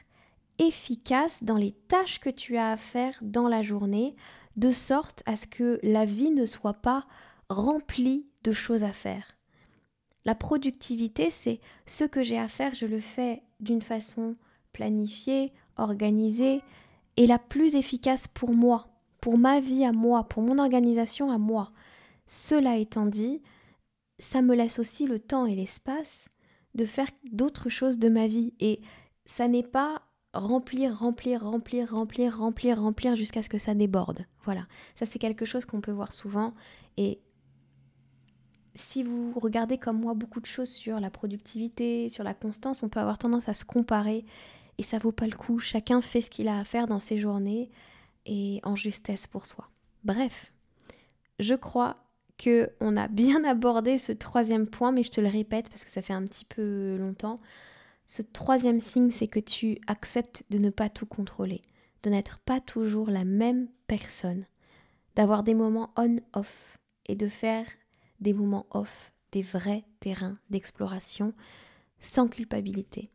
efficace 0.59 1.45
dans 1.45 1.57
les 1.57 1.73
tâches 1.73 2.21
que 2.21 2.31
tu 2.31 2.57
as 2.57 2.73
à 2.73 2.77
faire 2.77 3.19
dans 3.23 3.49
la 3.49 3.63
journée, 3.63 4.15
de 4.57 4.73
sorte 4.73 5.23
à 5.27 5.37
ce 5.37 5.47
que 5.47 5.81
la 5.83 6.05
vie 6.05 6.31
ne 6.31 6.47
soit 6.47 6.75
pas 6.75 7.07
remplie 7.49 8.27
de 8.43 8.53
choses 8.53 8.85
à 8.85 8.93
faire. 8.93 9.37
La 10.25 10.35
productivité, 10.35 11.31
c'est 11.31 11.61
ce 11.87 12.05
que 12.05 12.23
j'ai 12.23 12.39
à 12.39 12.49
faire, 12.49 12.75
je 12.75 12.87
le 12.87 13.01
fais 13.01 13.43
d'une 13.61 13.83
façon 13.83 14.33
planifiée, 14.73 15.53
organisée 15.77 16.63
et 17.17 17.27
la 17.27 17.39
plus 17.39 17.75
efficace 17.75 18.27
pour 18.29 18.53
moi 18.53 18.95
pour 19.25 19.39
ma 19.39 19.59
vie 19.59 19.87
à 19.87 19.93
moi, 19.93 20.25
pour 20.25 20.43
mon 20.43 20.59
organisation 20.59 21.31
à 21.31 21.39
moi. 21.39 21.73
Cela 22.27 22.77
étant 22.77 23.07
dit, 23.07 23.41
ça 24.19 24.43
me 24.43 24.55
laisse 24.55 24.79
aussi 24.79 25.07
le 25.07 25.19
temps 25.19 25.47
et 25.47 25.55
l'espace 25.55 26.29
de 26.75 26.85
faire 26.85 27.09
d'autres 27.33 27.71
choses 27.71 27.99
de 27.99 28.11
ma 28.11 28.27
vie. 28.27 28.53
Et 28.61 28.83
ça 29.25 29.49
n'est 29.49 29.63
pas 29.63 30.03
remplir, 30.35 30.99
remplir, 30.99 31.43
remplir, 31.43 31.91
remplir, 31.91 32.37
remplir, 32.37 32.81
remplir 32.81 33.17
jusqu'à 33.17 33.43
ce 33.43 33.49
que 33.49 33.59
ça 33.59 33.75
déborde. 33.75 34.27
Voilà, 34.45 34.67
ça 34.95 35.07
c'est 35.07 35.19
quelque 35.19 35.45
chose 35.45 35.65
qu'on 35.65 35.81
peut 35.81 35.93
voir 35.93 36.13
souvent. 36.13 36.53
Et 36.97 37.21
si 38.75 39.03
vous 39.03 39.33
regardez 39.39 39.79
comme 39.79 40.01
moi 40.01 40.15
beaucoup 40.15 40.41
de 40.41 40.47
choses 40.47 40.71
sur 40.71 41.01
la 41.01 41.11
productivité, 41.11 42.09
sur 42.09 42.25
la 42.25 42.35
constance, 42.35 42.83
on 42.83 42.89
peut 42.89 43.01
avoir 43.01 43.19
tendance 43.19 43.49
à 43.49 43.55
se 43.55 43.65
comparer 43.65 44.25
et 44.79 44.83
ça 44.83 44.99
vaut 44.99 45.13
pas 45.13 45.27
le 45.27 45.37
coup. 45.37 45.59
Chacun 45.59 46.01
fait 46.01 46.21
ce 46.21 46.31
qu'il 46.31 46.49
a 46.49 46.59
à 46.59 46.65
faire 46.65 46.87
dans 46.87 46.99
ses 46.99 47.19
journées 47.19 47.71
et 48.27 48.61
en 48.65 48.75
justesse 48.75 49.27
pour 49.27 49.47
soi. 49.47 49.69
Bref, 50.03 50.53
je 51.39 51.55
crois 51.55 51.97
que 52.37 52.71
on 52.81 52.97
a 52.97 53.09
bien 53.09 53.45
abordé 53.49 53.99
ce 53.99 54.13
troisième 54.13 54.67
point, 54.67 54.93
mais 54.93 55.03
je 55.03 55.11
te 55.11 55.21
le 55.21 55.29
répète 55.29 55.69
parce 55.71 55.85
que 55.85 55.91
ça 55.91 56.03
fait 56.03 56.13
un 56.13 56.25
petit 56.25 56.45
peu 56.45 56.97
longtemps. 56.97 57.37
Ce 58.07 58.23
troisième 58.23 58.81
signe, 58.81 59.11
c'est 59.11 59.29
que 59.29 59.41
tu 59.41 59.79
acceptes 59.87 60.45
de 60.51 60.59
ne 60.59 60.71
pas 60.71 60.89
tout 60.89 61.07
contrôler, 61.07 61.63
de 62.03 62.11
n'être 62.11 62.39
pas 62.39 62.61
toujours 62.61 63.11
la 63.11 63.25
même 63.25 63.69
personne, 63.87 64.47
d'avoir 65.17 65.43
des 65.43 65.55
moments 65.55 65.93
on-off 65.97 66.79
et 67.07 67.17
de 67.17 67.29
faire 67.29 67.67
des 68.21 68.33
moments 68.33 68.67
off, 68.71 69.13
des 69.33 69.43
vrais 69.43 69.85
terrains 70.01 70.35
d'exploration 70.51 71.35
sans 71.99 72.29
culpabilité. 72.29 73.11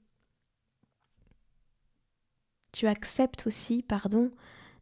Tu 2.72 2.88
acceptes 2.88 3.48
aussi, 3.48 3.82
pardon, 3.82 4.32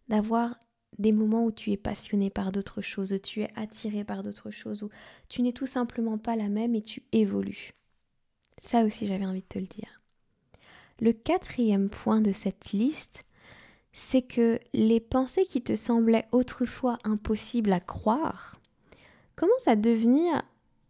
d'avoir 0.07 0.57
des 0.97 1.11
moments 1.11 1.45
où 1.45 1.51
tu 1.51 1.71
es 1.71 1.77
passionné 1.77 2.29
par 2.29 2.51
d'autres 2.51 2.81
choses, 2.81 3.13
où 3.13 3.19
tu 3.19 3.41
es 3.41 3.49
attiré 3.55 4.03
par 4.03 4.23
d'autres 4.23 4.51
choses, 4.51 4.83
où 4.83 4.89
tu 5.29 5.41
n'es 5.41 5.51
tout 5.51 5.67
simplement 5.67 6.17
pas 6.17 6.35
la 6.35 6.49
même 6.49 6.75
et 6.75 6.81
tu 6.81 7.03
évolues. 7.11 7.73
Ça 8.57 8.83
aussi 8.83 9.05
j'avais 9.05 9.25
envie 9.25 9.41
de 9.41 9.47
te 9.47 9.59
le 9.59 9.67
dire. 9.67 9.96
Le 10.99 11.13
quatrième 11.13 11.89
point 11.89 12.21
de 12.21 12.31
cette 12.31 12.71
liste, 12.71 13.23
c'est 13.91 14.21
que 14.21 14.59
les 14.73 14.99
pensées 14.99 15.43
qui 15.43 15.61
te 15.61 15.75
semblaient 15.75 16.27
autrefois 16.31 16.97
impossibles 17.03 17.73
à 17.73 17.79
croire 17.79 18.59
commencent 19.35 19.67
à 19.67 19.75
devenir 19.75 20.43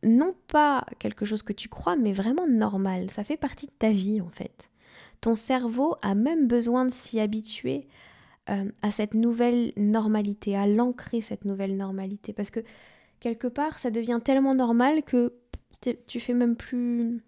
non 0.04 0.36
pas 0.48 0.86
quelque 1.00 1.26
chose 1.26 1.44
que 1.44 1.54
tu 1.54 1.70
crois, 1.70 1.96
mais 1.96 2.14
vraiment 2.14 2.48
normal. 2.48 3.10
Ça 3.10 3.24
fait 3.24 3.38
partie 3.38 3.68
de 3.68 3.72
ta 3.72 3.92
vie 3.92 4.22
en 4.22 4.30
fait. 4.30 4.70
Ton 5.22 5.36
cerveau 5.36 5.96
a 6.02 6.16
même 6.16 6.48
besoin 6.48 6.86
de 6.86 6.92
s'y 6.92 7.20
habituer 7.20 7.88
euh, 8.50 8.62
à 8.82 8.92
cette 8.92 9.14
nouvelle 9.14 9.74
normalité, 9.76 10.56
à 10.56 10.68
l'ancrer 10.68 11.22
cette 11.22 11.46
nouvelle 11.46 11.76
normalité. 11.76 12.34
Parce 12.34 12.50
que 12.50 12.62
quelque 13.20 13.48
part, 13.48 13.80
ça 13.80 13.92
devient 13.92 14.20
tellement 14.24 14.56
normal 14.56 15.04
que 15.04 15.34
tu 16.08 16.20
fais 16.20 16.34
même 16.34 16.56
plus. 16.56 17.22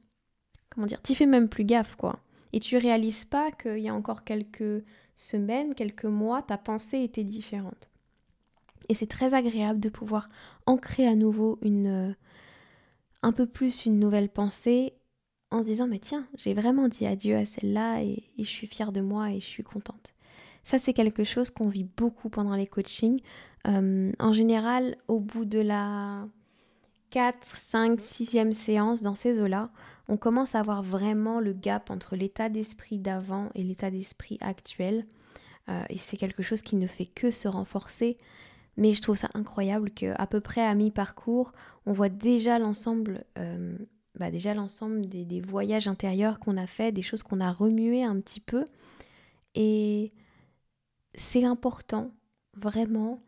Comment 0.70 0.88
dire 0.88 1.02
Tu 1.02 1.16
fais 1.16 1.26
même 1.26 1.50
plus 1.50 1.66
gaffe, 1.66 1.96
quoi. 1.96 2.20
Et 2.54 2.60
tu 2.60 2.78
réalises 2.78 3.26
pas 3.26 3.52
qu'il 3.52 3.80
y 3.80 3.90
a 3.90 3.94
encore 3.94 4.24
quelques 4.24 4.84
semaines, 5.16 5.76
quelques 5.76 6.06
mois, 6.06 6.42
ta 6.42 6.58
pensée 6.58 7.00
était 7.00 7.24
différente. 7.24 7.90
Et 8.88 8.94
c'est 8.94 9.08
très 9.08 9.34
agréable 9.34 9.80
de 9.80 9.90
pouvoir 9.90 10.30
ancrer 10.66 11.08
à 11.08 11.16
nouveau 11.16 11.60
une. 11.64 12.10
Euh, 12.10 12.14
un 13.22 13.32
peu 13.32 13.46
plus 13.46 13.86
une 13.86 14.00
nouvelle 14.00 14.30
pensée 14.30 14.94
en 15.52 15.62
se 15.62 15.66
disant 15.66 15.88
mais 15.88 16.00
tiens, 16.00 16.28
j'ai 16.36 16.54
vraiment 16.54 16.88
dit 16.88 17.06
adieu 17.06 17.36
à 17.36 17.46
celle-là 17.46 18.04
et, 18.04 18.24
je 18.38 18.44
suis 18.44 18.68
fière 18.68 18.92
de 18.92 19.02
moi 19.02 19.32
et 19.32 19.40
je 19.40 19.46
suis 19.46 19.64
contente. 19.64 20.14
Ça, 20.64 20.78
c'est 20.78 20.94
quelque 20.94 21.24
chose 21.24 21.50
qu'on 21.50 21.70
vit 21.70 21.88
beaucoup 21.98 22.30
pendant 22.30 22.56
les 22.56 22.68
coachings. 22.68 23.22
Euh, 23.68 24.12
en 24.20 24.34
général, 24.34 24.98
au 25.08 25.20
bout 25.20 25.46
de 25.46 25.60
la 25.60 26.28
4, 27.10 27.44
5, 27.44 28.00
6e 28.00 28.52
séance 28.52 29.02
dans 29.02 29.16
ces 29.16 29.42
eaux-là, 29.42 29.72
on 30.10 30.18
commence 30.18 30.56
à 30.56 30.62
voir 30.64 30.82
vraiment 30.82 31.40
le 31.40 31.54
gap 31.54 31.92
entre 31.92 32.16
l'état 32.16 32.50
d'esprit 32.50 32.98
d'avant 32.98 33.48
et 33.56 33.64
l'état 33.64 33.92
d'esprit 33.92 34.38
actuel. 34.42 35.04
Euh, 35.70 35.84
et 35.90 35.98
c'est 35.98 36.18
quelque 36.18 36.44
chose 36.44 36.62
qui 36.62 36.76
ne 36.76 36.88
fait 36.88 37.06
que 37.06 37.32
se 37.32 37.48
renforcer. 37.48 38.18
Mais 38.76 38.94
je 38.94 39.02
trouve 39.02 39.18
ça 39.18 39.30
incroyable 39.36 39.92
qu'à 39.92 40.26
peu 40.28 40.42
près 40.42 40.66
à 40.66 40.74
mi-parcours, 40.74 41.54
on 41.86 41.94
voit 41.94 42.10
déjà 42.10 42.58
l'ensemble 42.60 43.24
euh, 43.38 43.78
bah, 44.20 44.32
déjà 44.32 44.54
l'ensemble 44.54 45.08
des, 45.08 45.42
voyages 45.42 45.88
intérieurs 45.88 46.40
qu'on 46.40 46.58
a 46.58 46.68
fait, 46.68 46.92
des 46.92 47.02
choses 47.02 47.24
qu'on 47.24 47.40
a 47.40 47.52
remuées 47.52 48.04
un 48.04 48.20
petit 48.20 48.42
peu. 48.42 48.66
Et 49.56 50.12
c'est 51.14 51.46
important, 51.46 52.12
vraiment, 52.56 53.20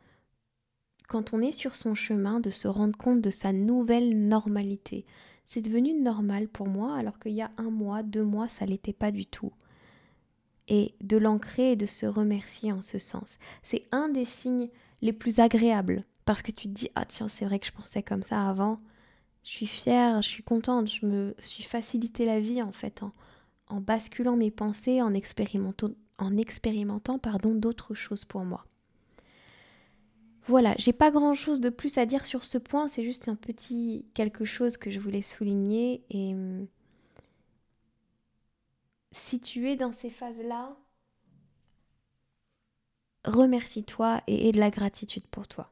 quand 1.08 1.34
on 1.34 1.42
est 1.42 1.52
sur 1.52 1.76
son 1.76 1.94
chemin, 1.94 2.40
de 2.40 2.50
se 2.50 2.68
rendre 2.68 2.98
compte 2.98 3.22
de 3.22 3.30
sa 3.30 3.54
nouvelle 3.54 4.28
normalité. 4.28 5.06
C'est 5.46 5.62
devenu 5.62 5.94
normal 5.94 6.48
pour 6.48 6.68
moi, 6.68 6.96
alors 6.96 7.20
qu'il 7.20 7.34
y 7.34 7.42
a 7.42 7.52
un 7.58 7.70
mois, 7.70 8.04
deux 8.04 8.24
mois, 8.24 8.48
ça 8.48 8.66
l'était 8.66 8.94
pas 8.94 9.12
du 9.12 9.26
tout. 9.26 9.52
Et 10.68 10.96
de 11.02 11.18
l'ancrer 11.18 11.74
et 11.74 11.76
de 11.76 11.86
se 11.86 12.06
remercier 12.06 12.72
en 12.72 12.82
ce 12.82 13.00
sens. 13.00 13.38
C'est 13.64 13.88
un 13.92 14.10
des 14.10 14.26
signes 14.26 14.70
les 15.02 15.14
plus 15.14 15.40
agréables. 15.40 16.02
Parce 16.24 16.44
que 16.44 16.52
tu 16.52 16.68
te 16.68 16.74
dis, 16.74 16.90
ah 16.96 17.04
tiens, 17.04 17.28
c'est 17.28 17.46
vrai 17.46 17.60
que 17.60 17.66
je 17.66 17.72
pensais 17.72 18.04
comme 18.04 18.22
ça 18.22 18.48
avant 18.48 18.78
je 19.44 19.50
suis 19.50 19.68
fière, 19.68 20.22
je 20.22 20.28
suis 20.28 20.44
contente, 20.44 20.88
je 20.88 21.06
me 21.06 21.36
suis 21.40 21.64
facilité 21.64 22.26
la 22.26 22.40
vie 22.40 22.62
en 22.62 22.72
fait 22.72 23.02
en, 23.68 23.82
basculant 23.82 24.36
mes 24.36 24.52
pensées, 24.52 25.02
en 25.02 25.14
expérimentant, 25.14 25.92
en 26.18 26.38
expérimentant 26.38 27.18
pardon 27.20 27.56
d'autres 27.56 27.94
choses 27.94 28.26
pour 28.26 28.44
moi. 28.44 28.66
Voilà, 30.48 30.74
j'ai 30.78 30.94
pas 30.94 31.12
grand 31.12 31.34
chose 31.34 31.62
de 31.62 31.70
plus 31.70 31.98
à 31.98 32.06
dire 32.06 32.26
sur 32.26 32.44
ce 32.46 32.58
point, 32.58 32.88
c'est 32.88 33.04
juste 33.04 33.28
un 33.30 33.36
petit 33.36 34.06
quelque 34.14 34.44
chose 34.46 34.78
que 34.78 34.90
je 34.90 35.00
voulais 35.00 35.22
souligner 35.22 36.04
et 36.10 36.34
hum, 36.34 36.68
si 39.12 39.40
tu 39.40 39.70
es 39.70 39.76
dans 39.76 39.92
ces 39.92 40.10
phases-là, 40.10 40.76
remercie-toi 43.26 44.22
et 44.28 44.48
aie 44.50 44.52
de 44.52 44.60
la 44.60 44.70
gratitude 44.72 45.28
pour 45.28 45.48
toi. 45.48 45.72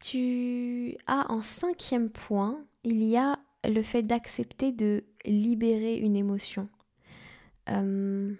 Tu 0.00 0.96
as 1.06 1.30
en 1.30 1.42
cinquième 1.42 2.10
point, 2.10 2.64
il 2.84 3.02
y 3.02 3.16
a 3.16 3.38
le 3.64 3.82
fait 3.82 4.02
d'accepter 4.02 4.72
de 4.72 5.04
libérer 5.24 5.96
une 5.96 6.16
émotion. 6.16 6.68
Euh, 7.68 8.32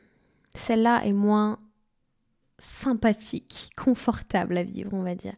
celle-là 0.54 1.04
est 1.04 1.12
moins 1.12 1.58
sympathique, 2.58 3.70
confortable 3.76 4.58
à 4.58 4.62
vivre, 4.62 4.92
on 4.94 5.02
va 5.02 5.14
dire. 5.14 5.34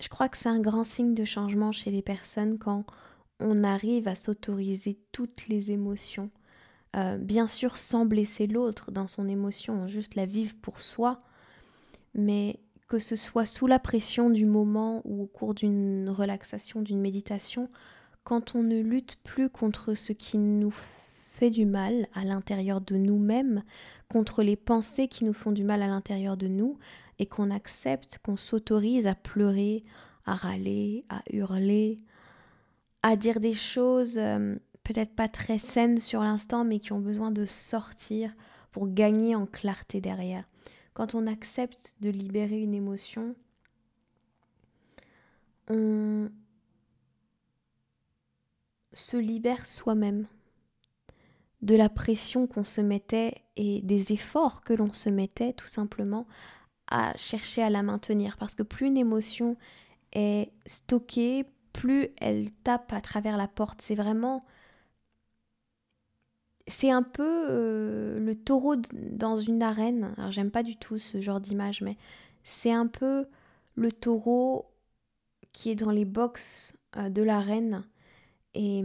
Je 0.00 0.08
crois 0.08 0.28
que 0.28 0.36
c'est 0.36 0.48
un 0.48 0.60
grand 0.60 0.84
signe 0.84 1.14
de 1.14 1.24
changement 1.24 1.72
chez 1.72 1.90
les 1.90 2.02
personnes 2.02 2.58
quand 2.58 2.84
on 3.40 3.64
arrive 3.64 4.08
à 4.08 4.14
s'autoriser 4.14 4.98
toutes 5.12 5.48
les 5.48 5.70
émotions. 5.70 6.30
Euh, 6.96 7.18
bien 7.18 7.48
sûr 7.48 7.76
sans 7.76 8.06
blesser 8.06 8.46
l'autre 8.46 8.92
dans 8.92 9.08
son 9.08 9.28
émotion, 9.28 9.88
juste 9.88 10.14
la 10.14 10.26
vivre 10.26 10.54
pour 10.62 10.80
soi, 10.80 11.22
mais 12.14 12.60
que 12.86 13.00
ce 13.00 13.16
soit 13.16 13.46
sous 13.46 13.66
la 13.66 13.80
pression 13.80 14.30
du 14.30 14.44
moment 14.44 15.02
ou 15.04 15.22
au 15.22 15.26
cours 15.26 15.54
d'une 15.54 16.08
relaxation, 16.08 16.82
d'une 16.82 17.00
méditation, 17.00 17.68
quand 18.22 18.54
on 18.54 18.62
ne 18.62 18.80
lutte 18.80 19.16
plus 19.24 19.50
contre 19.50 19.94
ce 19.94 20.12
qui 20.12 20.38
nous 20.38 20.70
fait 20.70 21.03
du 21.50 21.66
mal 21.66 22.08
à 22.14 22.24
l'intérieur 22.24 22.80
de 22.80 22.96
nous-mêmes, 22.96 23.62
contre 24.08 24.42
les 24.42 24.56
pensées 24.56 25.08
qui 25.08 25.24
nous 25.24 25.32
font 25.32 25.52
du 25.52 25.64
mal 25.64 25.82
à 25.82 25.86
l'intérieur 25.86 26.36
de 26.36 26.48
nous, 26.48 26.78
et 27.18 27.26
qu'on 27.26 27.50
accepte, 27.50 28.18
qu'on 28.18 28.36
s'autorise 28.36 29.06
à 29.06 29.14
pleurer, 29.14 29.82
à 30.26 30.34
râler, 30.34 31.04
à 31.08 31.22
hurler, 31.30 31.96
à 33.02 33.16
dire 33.16 33.40
des 33.40 33.54
choses 33.54 34.18
euh, 34.18 34.56
peut-être 34.82 35.14
pas 35.14 35.28
très 35.28 35.58
saines 35.58 36.00
sur 36.00 36.22
l'instant, 36.22 36.64
mais 36.64 36.78
qui 36.78 36.92
ont 36.92 37.00
besoin 37.00 37.30
de 37.30 37.44
sortir 37.44 38.34
pour 38.72 38.88
gagner 38.88 39.34
en 39.34 39.46
clarté 39.46 40.00
derrière. 40.00 40.44
Quand 40.94 41.14
on 41.14 41.26
accepte 41.26 41.96
de 42.00 42.10
libérer 42.10 42.60
une 42.60 42.74
émotion, 42.74 43.34
on 45.68 46.28
se 48.92 49.16
libère 49.16 49.66
soi-même 49.66 50.26
de 51.64 51.74
la 51.74 51.88
pression 51.88 52.46
qu'on 52.46 52.62
se 52.62 52.82
mettait 52.82 53.42
et 53.56 53.80
des 53.80 54.12
efforts 54.12 54.62
que 54.62 54.74
l'on 54.74 54.92
se 54.92 55.08
mettait 55.08 55.54
tout 55.54 55.66
simplement 55.66 56.26
à 56.88 57.16
chercher 57.16 57.62
à 57.62 57.70
la 57.70 57.82
maintenir. 57.82 58.36
Parce 58.36 58.54
que 58.54 58.62
plus 58.62 58.86
une 58.86 58.98
émotion 58.98 59.56
est 60.12 60.52
stockée, 60.66 61.46
plus 61.72 62.08
elle 62.18 62.50
tape 62.52 62.92
à 62.92 63.00
travers 63.00 63.38
la 63.38 63.48
porte. 63.48 63.80
C'est 63.80 63.94
vraiment 63.94 64.40
c'est 66.66 66.90
un 66.90 67.02
peu 67.02 67.46
euh, 67.48 68.18
le 68.18 68.34
taureau 68.34 68.76
dans 68.92 69.36
une 69.36 69.62
arène. 69.62 70.12
Alors 70.18 70.32
j'aime 70.32 70.50
pas 70.50 70.62
du 70.62 70.76
tout 70.76 70.98
ce 70.98 71.20
genre 71.20 71.40
d'image, 71.40 71.80
mais 71.80 71.96
c'est 72.42 72.72
un 72.72 72.86
peu 72.86 73.26
le 73.74 73.90
taureau 73.90 74.70
qui 75.52 75.70
est 75.70 75.76
dans 75.76 75.90
les 75.90 76.04
box 76.04 76.76
euh, 76.98 77.08
de 77.08 77.22
l'arène 77.22 77.86
et 78.54 78.82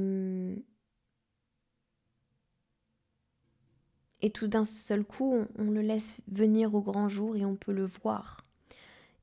et 4.21 4.29
tout 4.29 4.47
d'un 4.47 4.65
seul 4.65 5.03
coup 5.03 5.45
on, 5.57 5.71
le 5.71 5.81
laisse 5.81 6.17
venir 6.27 6.75
au 6.75 6.81
grand 6.81 7.07
jour 7.07 7.35
et 7.35 7.45
on 7.45 7.55
peut 7.55 7.71
le 7.71 7.85
voir. 7.85 8.45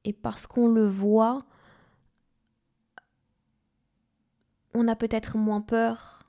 Et 0.05 0.13
parce 0.13 0.47
qu'on 0.47 0.69
le 0.69 0.87
voit, 0.87 1.39
on 4.75 4.89
a 4.89 4.97
peut-être 4.97 5.37
moins 5.37 5.61
peur 5.61 6.23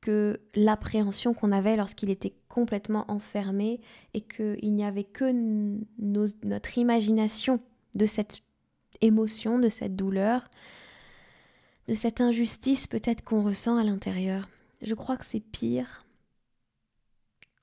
que 0.00 0.40
l'appréhension 0.54 1.34
qu'on 1.34 1.52
avait 1.52 1.76
lorsqu'il 1.76 2.10
était 2.10 2.34
complètement 2.48 3.04
enfermé 3.10 3.80
et 4.14 4.20
qu'il 4.20 4.74
n'y 4.74 4.84
avait 4.84 5.04
que 5.04 5.32
notre 5.98 6.78
imagination 6.78 7.60
de 7.94 8.06
cette 8.06 8.40
émotion, 9.00 9.58
de 9.58 9.68
cette 9.68 9.96
douleur, 9.96 10.48
de 11.88 11.94
cette 11.94 12.20
injustice 12.20 12.86
peut-être 12.86 13.24
qu'on 13.24 13.42
ressent 13.42 13.76
à 13.76 13.84
l'intérieur. 13.84 14.48
Je 14.82 14.94
crois 14.94 15.16
que 15.16 15.24
c'est 15.24 15.40
pire 15.40 16.04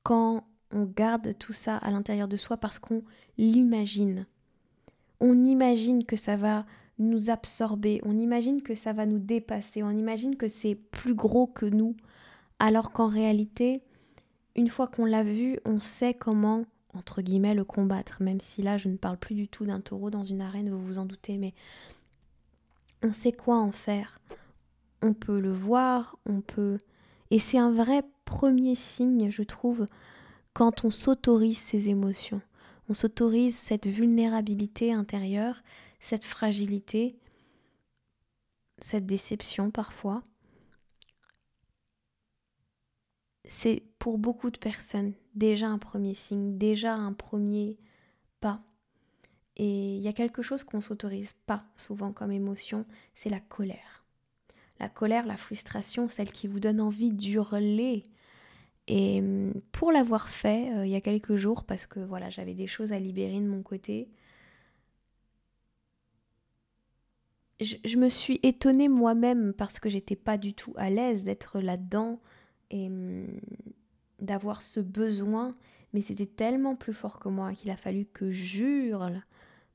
quand 0.05 0.43
on 0.71 0.83
garde 0.83 1.35
tout 1.39 1.53
ça 1.53 1.77
à 1.77 1.89
l'intérieur 1.89 2.27
de 2.27 2.37
soi 2.37 2.57
parce 2.57 2.77
qu'on 2.77 3.01
l'imagine. 3.39 4.27
On 5.19 5.43
imagine 5.43 6.05
que 6.05 6.15
ça 6.15 6.35
va 6.35 6.63
nous 6.99 7.31
absorber, 7.31 8.01
on 8.05 8.19
imagine 8.19 8.61
que 8.61 8.75
ça 8.75 8.93
va 8.93 9.07
nous 9.07 9.17
dépasser, 9.17 9.81
on 9.81 9.89
imagine 9.89 10.37
que 10.37 10.47
c'est 10.47 10.75
plus 10.75 11.15
gros 11.15 11.47
que 11.47 11.65
nous, 11.65 11.95
alors 12.59 12.91
qu'en 12.91 13.07
réalité, 13.07 13.81
une 14.55 14.67
fois 14.67 14.87
qu'on 14.87 15.05
l'a 15.05 15.23
vu, 15.23 15.59
on 15.65 15.79
sait 15.79 16.13
comment, 16.13 16.65
entre 16.93 17.23
guillemets, 17.23 17.55
le 17.55 17.65
combattre, 17.65 18.21
même 18.21 18.39
si 18.39 18.61
là 18.61 18.77
je 18.77 18.89
ne 18.89 18.97
parle 18.97 19.17
plus 19.17 19.35
du 19.35 19.47
tout 19.47 19.65
d'un 19.65 19.81
taureau 19.81 20.11
dans 20.11 20.23
une 20.23 20.41
arène, 20.41 20.69
vous 20.69 20.85
vous 20.85 20.99
en 20.99 21.05
doutez, 21.05 21.39
mais 21.39 21.55
on 23.01 23.11
sait 23.11 23.33
quoi 23.33 23.57
en 23.57 23.71
faire. 23.71 24.21
On 25.01 25.15
peut 25.15 25.39
le 25.39 25.51
voir, 25.51 26.15
on 26.27 26.41
peut... 26.41 26.77
Et 27.31 27.39
c'est 27.39 27.57
un 27.57 27.71
vrai 27.71 28.03
premier 28.25 28.75
signe, 28.75 29.29
je 29.29 29.43
trouve, 29.43 29.85
quand 30.53 30.83
on 30.83 30.91
s'autorise 30.91 31.57
ces 31.59 31.89
émotions. 31.89 32.41
On 32.89 32.93
s'autorise 32.93 33.55
cette 33.55 33.87
vulnérabilité 33.87 34.93
intérieure, 34.93 35.63
cette 35.99 36.25
fragilité, 36.25 37.17
cette 38.81 39.05
déception 39.05 39.71
parfois. 39.71 40.21
c'est 43.49 43.83
pour 43.99 44.17
beaucoup 44.17 44.51
de 44.51 44.57
personnes 44.57 45.13
déjà 45.33 45.67
un 45.67 45.77
premier 45.77 46.13
signe, 46.13 46.57
déjà 46.57 46.93
un 46.93 47.13
premier 47.13 47.77
pas. 48.39 48.61
Et 49.57 49.95
il 49.95 50.01
y 50.01 50.07
a 50.07 50.13
quelque 50.13 50.41
chose 50.41 50.63
qu'on 50.63 50.81
s'autorise 50.81 51.33
pas 51.45 51.63
souvent 51.77 52.11
comme 52.11 52.31
émotion, 52.31 52.85
c'est 53.15 53.29
la 53.29 53.39
colère. 53.39 54.03
La 54.79 54.89
colère, 54.89 55.25
la 55.25 55.37
frustration, 55.37 56.09
celle 56.09 56.31
qui 56.31 56.47
vous 56.47 56.59
donne 56.59 56.81
envie 56.81 57.11
d'hurler 57.11 58.03
Et 58.87 59.19
hum, 59.19 59.53
pour 59.71 59.91
l'avoir 59.91 60.29
fait 60.29 60.71
euh, 60.73 60.85
il 60.85 60.91
y 60.91 60.95
a 60.95 61.01
quelques 61.01 61.35
jours, 61.35 61.63
parce 61.63 61.87
que 61.87 61.99
voilà, 61.99 62.29
j'avais 62.29 62.53
des 62.53 62.67
choses 62.67 62.91
à 62.93 62.99
libérer 62.99 63.39
de 63.39 63.47
mon 63.47 63.63
côté, 63.63 64.09
je, 67.61 67.97
me 67.97 68.09
suis 68.09 68.39
étonnée 68.43 68.89
moi-même 68.89 69.53
parce 69.53 69.79
que 69.79 69.89
j'étais 69.89 70.17
pas 70.17 70.37
du 70.37 70.53
tout 70.53 70.73
à 70.75 70.89
l'aise 70.89 71.23
d'être 71.23 71.59
là-dedans 71.61 72.19
et 72.69 72.87
hum, 72.89 73.39
d'avoir 74.19 74.61
ce 74.61 74.79
besoin, 74.79 75.55
mais 75.93 76.01
c'était 76.01 76.25
tellement 76.25 76.75
plus 76.75 76.93
fort 76.93 77.19
que 77.19 77.29
moi 77.29 77.53
qu'il 77.53 77.71
a 77.71 77.77
fallu 77.77 78.05
que 78.05 78.31
j'hurle 78.31 79.21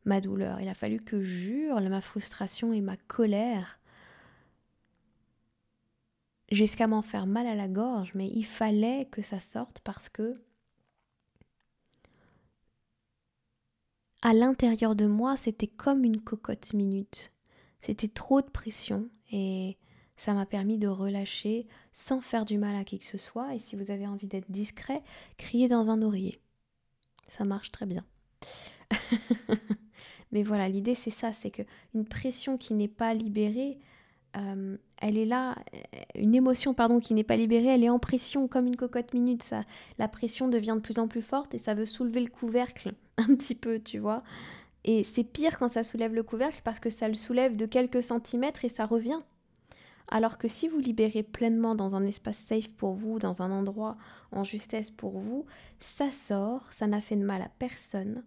ma 0.05 0.21
douleur, 0.21 0.61
il 0.61 0.69
a 0.69 0.75
fallu 0.75 1.01
que 1.01 1.23
j'hurle 1.23 1.89
ma 1.89 2.01
frustration 2.01 2.73
et 2.73 2.81
ma 2.81 2.97
colère 2.97 3.80
jusqu'à 6.51 6.87
m'en 6.87 7.03
faire 7.03 7.27
mal 7.27 7.47
à 7.47 7.55
la 7.55 7.69
gorge, 7.69 8.11
mais 8.15 8.29
il 8.29 8.45
fallait 8.45 9.07
que 9.11 9.23
ça 9.23 9.41
sorte 9.41 9.81
parce 9.81 10.09
que 10.09 10.33
à 14.23 14.35
l'intérieur 14.35 14.95
de 14.95 15.07
moi, 15.07 15.37
c'était 15.37 15.67
comme 15.67 16.05
une 16.05 16.21
cocotte 16.21 16.75
minute. 16.75 17.33
C'était 17.81 18.09
trop 18.09 18.43
de 18.43 18.51
pression 18.51 19.09
et 19.33 19.79
ça 20.17 20.35
m'a 20.35 20.45
permis 20.45 20.77
de 20.77 20.89
relâcher 20.89 21.67
sans 21.93 22.21
faire 22.21 22.45
du 22.45 22.59
mal 22.59 22.77
à 22.77 22.85
qui 22.85 22.99
que 22.99 23.07
ce 23.07 23.17
soit. 23.17 23.55
Et 23.55 23.59
si 23.59 23.77
vous 23.77 23.91
avez 23.91 24.07
envie 24.07 24.27
d'être 24.27 24.51
discret, 24.51 25.03
criez 25.39 25.69
dans 25.69 25.89
un 25.89 26.03
oreiller. 26.03 26.39
Ça 27.29 27.45
marche 27.45 27.73
très 27.73 27.87
bien. 27.87 28.05
Mais 30.33 30.43
voilà, 30.43 30.69
l'idée 30.69 30.95
c'est 30.95 31.11
ça, 31.11 31.33
c'est 31.33 31.51
que 31.51 31.63
une 31.95 32.05
pression 32.05 32.59
qui 32.59 32.75
n'est 32.75 32.89
pas 32.89 33.15
libérée, 33.15 33.79
euh, 34.37 34.77
elle 35.01 35.19
est 35.19 35.25
là, 35.25 35.57
euh, 35.75 35.79
une 36.15 36.35
émotion 36.35 36.75
pardon 36.75 37.01
qui 37.01 37.15
n'est 37.15 37.25
pas 37.25 37.37
libérée, 37.37 37.67
elle 37.67 37.85
est 37.85 37.91
en 37.91 37.99
pression 37.99 38.49
comme 38.49 38.67
une 38.67 38.77
cocotte 38.77 39.13
minute. 39.15 39.43
Ça, 39.43 39.65
la 39.99 40.09
pression 40.09 40.49
devient 40.49 40.75
de 40.77 40.81
plus 40.81 40.99
en 40.99 41.09
plus 41.09 41.23
forte 41.23 41.55
et 41.55 41.59
ça 41.59 41.75
veut 41.75 41.87
soulever 41.87 42.21
le 42.21 42.31
couvercle 42.31 42.95
un 43.17 43.35
petit 43.35 43.55
peu, 43.55 43.81
tu 43.81 43.99
vois. 43.99 44.23
Et 44.85 45.05
c'est 45.05 45.25
pire 45.25 45.59
quand 45.59 45.69
ça 45.69 45.85
soulève 45.85 46.15
le 46.15 46.23
couvercle 46.23 46.61
parce 46.65 46.81
que 46.81 46.91
ça 46.91 47.09
le 47.09 47.15
soulève 47.15 47.57
de 47.57 47.67
quelques 47.67 48.03
centimètres 48.03 48.65
et 48.65 48.69
ça 48.69 48.87
revient. 48.87 49.21
Alors 50.09 50.39
que 50.39 50.49
si 50.49 50.69
vous 50.69 50.79
libérez 50.79 51.23
pleinement 51.23 51.75
dans 51.75 51.95
un 51.95 52.05
espace 52.05 52.39
safe 52.39 52.73
pour 52.73 52.95
vous, 52.95 53.19
dans 53.19 53.43
un 53.43 53.51
endroit 53.51 53.97
en 54.33 54.43
justesse 54.43 54.91
pour 54.91 55.19
vous, 55.19 55.47
ça 55.79 56.11
sort, 56.11 56.73
ça 56.73 56.87
n'a 56.87 57.01
fait 57.01 57.17
de 57.17 57.25
mal 57.25 57.43
à 57.43 57.51
personne. 57.59 58.25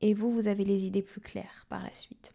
Et 0.00 0.14
vous, 0.14 0.30
vous 0.32 0.48
avez 0.48 0.64
les 0.64 0.86
idées 0.86 1.02
plus 1.02 1.20
claires 1.20 1.66
par 1.68 1.82
la 1.84 1.92
suite 1.92 2.32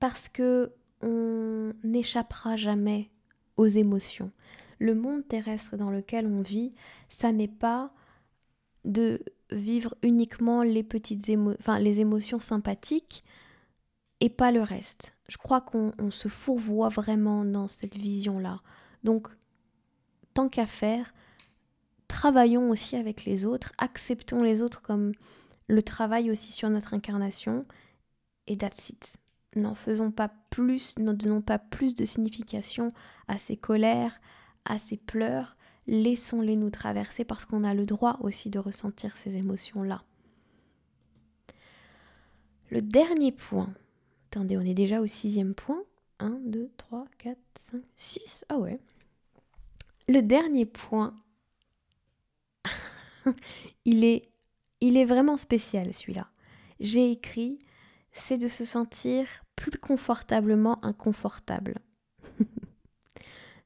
parce 0.00 0.28
que 0.28 0.72
on 1.02 1.72
n'échappera 1.84 2.56
jamais 2.56 3.10
aux 3.56 3.66
émotions. 3.66 4.32
Le 4.78 4.94
monde 4.94 5.26
terrestre 5.26 5.76
dans 5.76 5.90
lequel 5.90 6.26
on 6.26 6.42
vit, 6.42 6.70
ça 7.08 7.32
n'est 7.32 7.48
pas 7.48 7.92
de 8.84 9.22
vivre 9.50 9.94
uniquement 10.02 10.62
les 10.62 10.82
petites 10.82 11.30
enfin, 11.58 11.78
les 11.78 12.00
émotions 12.00 12.38
sympathiques 12.38 13.24
et 14.20 14.30
pas 14.30 14.52
le 14.52 14.62
reste. 14.62 15.14
Je 15.28 15.36
crois 15.36 15.60
qu'on 15.60 16.10
se 16.10 16.28
fourvoie 16.28 16.88
vraiment 16.88 17.44
dans 17.44 17.68
cette 17.68 17.96
vision-là. 17.96 18.60
Donc, 19.04 19.28
tant 20.34 20.48
qu'à 20.48 20.66
faire, 20.66 21.14
travaillons 22.08 22.70
aussi 22.70 22.96
avec 22.96 23.24
les 23.24 23.44
autres, 23.44 23.72
acceptons 23.78 24.42
les 24.42 24.62
autres 24.62 24.82
comme 24.82 25.12
le 25.68 25.82
travail 25.82 26.30
aussi 26.30 26.52
sur 26.52 26.68
notre 26.68 26.94
incarnation, 26.94 27.62
et 28.46 28.56
that's 28.56 28.90
it 28.90 29.19
n'en 29.56 29.74
faisons 29.74 30.10
pas 30.10 30.30
plus, 30.50 30.98
ne 30.98 31.12
donnons 31.12 31.42
pas 31.42 31.58
plus 31.58 31.94
de 31.94 32.04
signification 32.04 32.92
à 33.28 33.38
ces 33.38 33.56
colères, 33.56 34.20
à 34.64 34.78
ces 34.78 34.96
pleurs, 34.96 35.56
laissons-les 35.86 36.56
nous 36.56 36.70
traverser 36.70 37.24
parce 37.24 37.44
qu'on 37.44 37.64
a 37.64 37.74
le 37.74 37.86
droit 37.86 38.18
aussi 38.20 38.50
de 38.50 38.58
ressentir 38.58 39.16
ces 39.16 39.36
émotions-là. 39.36 40.04
Le 42.70 42.80
dernier 42.80 43.32
point, 43.32 43.72
attendez, 44.30 44.56
on 44.56 44.60
est 44.60 44.74
déjà 44.74 45.00
au 45.00 45.06
sixième 45.06 45.54
point. 45.54 45.82
1, 46.20 46.38
2, 46.44 46.70
3, 46.76 47.06
4, 47.18 47.38
5, 47.58 47.82
6, 47.96 48.44
ah 48.48 48.58
ouais. 48.58 48.74
Le 50.06 50.20
dernier 50.20 50.66
point, 50.66 51.14
il, 53.84 54.04
est, 54.04 54.22
il 54.80 54.96
est 54.96 55.04
vraiment 55.04 55.36
spécial 55.36 55.92
celui-là. 55.94 56.28
J'ai 56.78 57.10
écrit 57.10 57.58
c'est 58.12 58.38
de 58.38 58.48
se 58.48 58.64
sentir 58.64 59.26
plus 59.56 59.78
confortablement 59.78 60.84
inconfortable. 60.84 61.78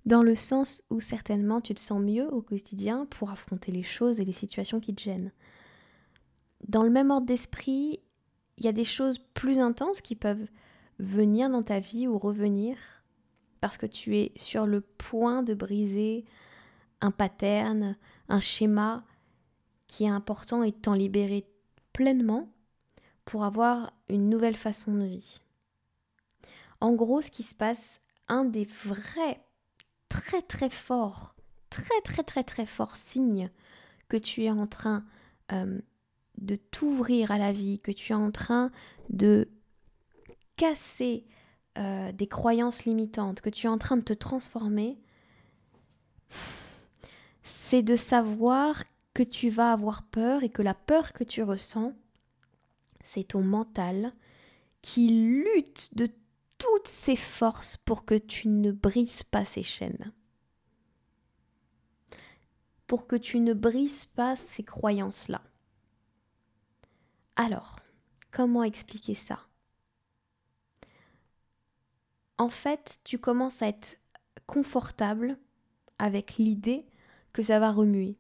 Dans 0.07 0.23
le 0.23 0.35
sens 0.35 0.83
où 0.91 1.01
certainement 1.01 1.61
tu 1.61 1.75
te 1.75 1.81
sens 1.81 2.01
mieux 2.01 2.29
au 2.33 2.43
quotidien 2.43 3.07
pour 3.11 3.31
affronter 3.31 3.73
les 3.73 3.83
choses 3.83 4.21
et 4.21 4.25
les 4.25 4.33
situations 4.33 4.81
qui 4.81 4.95
te 4.95 5.03
gênent. 5.03 5.33
Dans 6.69 6.83
le 6.83 6.91
même 6.91 7.11
ordre 7.11 7.27
d'esprit, 7.27 8.01
il 8.59 8.65
y 8.65 8.69
a 8.69 8.73
des 8.73 8.85
choses 8.85 9.19
plus 9.19 9.59
intenses 9.59 10.01
qui 10.01 10.15
peuvent 10.15 10.47
venir 10.99 11.51
dans 11.51 11.63
ta 11.63 11.79
vie 11.79 12.07
ou 12.07 12.19
revenir 12.19 12.77
parce 13.61 13.79
que 13.79 13.87
tu 13.87 14.17
es 14.17 14.33
sur 14.37 14.67
le 14.67 14.83
point 14.83 15.43
de 15.43 15.55
briser 15.55 16.25
un 17.01 17.11
pattern, 17.11 17.97
un 18.29 18.41
schéma 18.41 19.05
qui 19.87 20.05
est 20.05 20.09
important 20.09 20.63
et 20.63 20.71
de 20.71 20.77
t'en 20.77 20.95
libérer 20.95 21.47
pleinement 21.93 22.49
pour 23.25 23.45
avoir 23.45 23.93
une 24.09 24.29
nouvelle 24.29 24.57
façon 24.57 24.95
de 24.95 25.05
vie. 25.05 25.41
En 26.81 26.93
gros, 26.93 27.23
ce 27.23 27.31
qui 27.31 27.43
se 27.43 27.55
passe, 27.55 28.01
un 28.29 28.45
des 28.45 28.65
vrais, 28.65 29.41
très 30.09 30.43
très 30.43 30.71
forts, 30.71 31.35
très 31.71 32.01
très 32.03 32.23
très 32.23 32.45
très 32.45 32.67
forts 32.67 32.97
signes 32.97 33.51
que 34.09 34.17
tu 34.17 34.45
es 34.45 34.51
en 34.51 34.67
train 34.67 35.05
euh, 35.53 35.81
de 36.39 36.57
t'ouvrir 36.57 37.31
à 37.31 37.39
la 37.39 37.53
vie, 37.53 37.79
que 37.79 37.93
tu 37.93 38.13
es 38.13 38.17
en 38.17 38.31
train 38.31 38.71
de 39.11 39.49
casser 40.57 41.27
euh, 41.79 42.13
des 42.13 42.27
croyances 42.27 42.85
limitantes, 42.85 43.41
que 43.41 43.51
tu 43.51 43.67
es 43.67 43.71
en 43.71 43.79
train 43.79 43.97
de 43.97 44.03
te 44.03 44.13
transformer, 44.13 44.99
c'est 47.43 47.83
de 47.83 47.97
savoir 47.97 48.85
que 49.13 49.23
tu 49.23 49.49
vas 49.49 49.73
avoir 49.73 50.03
peur 50.03 50.43
et 50.43 50.49
que 50.49 50.63
la 50.63 50.75
peur 50.75 51.13
que 51.13 51.25
tu 51.25 51.43
ressens, 51.43 51.93
c'est 53.05 53.29
ton 53.29 53.43
mental 53.43 54.12
qui 54.83 55.09
lutte 55.09 55.90
de 55.95 56.11
toutes 56.59 56.88
ses 56.88 57.17
forces 57.17 57.77
pour 57.77 58.05
que 58.05 58.17
tu 58.17 58.49
ne 58.49 58.73
brises 58.73 59.23
pas 59.23 59.45
ces 59.45 59.62
chaînes. 59.62 60.12
Pour 62.87 63.07
que 63.07 63.17
tu 63.17 63.40
ne 63.40 63.55
brises 63.55 64.07
pas 64.07 64.37
ces 64.37 64.62
croyances-là. 64.62 65.43
Alors, 67.37 67.81
comment 68.31 68.62
expliquer 68.62 69.14
ça? 69.14 69.40
En 72.38 72.49
fait, 72.49 72.99
tu 73.05 73.19
commences 73.19 73.62
à 73.62 73.69
être 73.69 73.99
confortable 74.47 75.38
avec 75.99 76.37
l'idée 76.37 76.79
que 77.33 77.43
ça 77.43 77.59
va 77.59 77.73
remuer. 77.73 78.17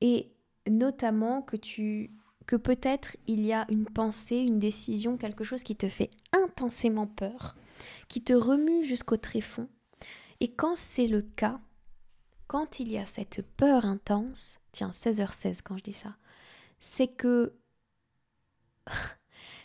Et 0.00 0.32
notamment 0.68 1.42
que 1.42 1.56
tu 1.56 2.12
que 2.52 2.56
peut-être 2.58 3.16
il 3.28 3.46
y 3.46 3.54
a 3.54 3.64
une 3.70 3.86
pensée, 3.86 4.36
une 4.36 4.58
décision, 4.58 5.16
quelque 5.16 5.42
chose 5.42 5.62
qui 5.62 5.74
te 5.74 5.88
fait 5.88 6.10
intensément 6.34 7.06
peur, 7.06 7.56
qui 8.08 8.22
te 8.22 8.34
remue 8.34 8.84
jusqu'au 8.84 9.16
tréfonds. 9.16 9.70
Et 10.40 10.52
quand 10.52 10.76
c'est 10.76 11.06
le 11.06 11.22
cas, 11.22 11.60
quand 12.48 12.78
il 12.78 12.92
y 12.92 12.98
a 12.98 13.06
cette 13.06 13.40
peur 13.56 13.86
intense, 13.86 14.60
tiens, 14.70 14.90
16h16 14.90 15.60
quand 15.64 15.78
je 15.78 15.82
dis 15.82 15.94
ça, 15.94 16.14
c'est 16.78 17.08
que 17.08 17.54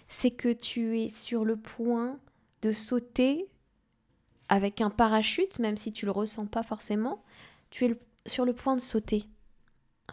c'est 0.08 0.32
que 0.32 0.54
tu 0.54 0.97
es 0.97 1.10
sur 1.10 1.43
le 1.43 1.58
point 1.58 2.17
de 2.62 2.71
sauter 2.71 3.50
avec 4.47 4.80
un 4.80 4.89
parachute, 4.89 5.60
même 5.60 5.76
si 5.76 5.91
tu 5.91 6.06
le 6.06 6.12
ressens 6.12 6.45
pas 6.45 6.63
forcément, 6.63 7.21
tu 7.69 7.84
es 7.84 8.00
sur 8.26 8.45
le 8.45 8.54
point 8.54 8.78
de 8.78 8.82
sauter, 8.82 9.26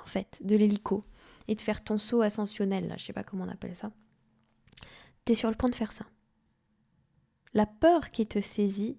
en 0.03 0.07
fait, 0.07 0.41
de 0.43 0.57
l'hélico 0.57 1.05
et 1.49 1.55
de 1.55 1.61
faire 1.61 1.85
ton 1.85 1.99
saut 1.99 2.23
ascensionnel, 2.23 2.89
là, 2.89 2.97
je 2.97 3.05
sais 3.05 3.13
pas 3.13 3.25
comment 3.25 3.45
on 3.45 3.51
appelle 3.51 3.77
ça. 3.77 3.91
Tu 5.25 5.33
es 5.33 5.35
sur 5.35 5.51
le 5.51 5.57
point 5.57 5.71
de 5.71 5.75
faire 5.75 5.93
ça. 5.93 6.05
La 7.55 7.67
peur 7.67 8.11
qui 8.11 8.27
te 8.27 8.41
saisit, 8.41 8.97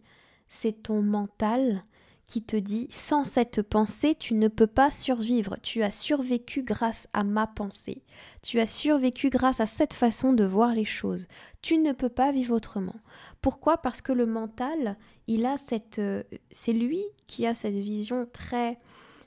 c'est 0.47 0.84
ton 0.84 1.01
mental 1.01 1.84
qui 2.27 2.41
te 2.41 2.55
dit 2.55 2.88
sans 2.89 3.23
cette 3.23 3.62
pensée, 3.62 4.15
tu 4.15 4.34
ne 4.34 4.47
peux 4.47 4.67
pas 4.67 4.89
survivre. 4.91 5.58
Tu 5.62 5.84
as 5.84 5.91
survécu 5.91 6.63
grâce 6.63 7.08
à 7.13 7.23
ma 7.23 7.47
pensée. 7.47 8.03
Tu 8.41 8.60
as 8.60 8.65
survécu 8.65 9.29
grâce 9.29 9.60
à 9.60 9.65
cette 9.65 9.93
façon 9.93 10.34
de 10.34 10.43
voir 10.43 10.73
les 10.73 10.86
choses. 10.86 11.27
Tu 11.62 11.77
ne 11.77 11.91
peux 11.91 12.10
pas 12.10 12.31
vivre 12.31 12.55
autrement. 12.55 12.95
Pourquoi? 13.41 13.77
Parce 13.77 14.01
que 14.01 14.12
le 14.12 14.25
mental, 14.25 14.97
il 15.27 15.45
a 15.45 15.58
cette 15.58 15.99
euh, 15.99 16.23
c'est 16.51 16.73
lui 16.73 17.03
qui 17.27 17.45
a 17.45 17.53
cette 17.53 17.75
vision 17.75 18.27
très 18.31 18.77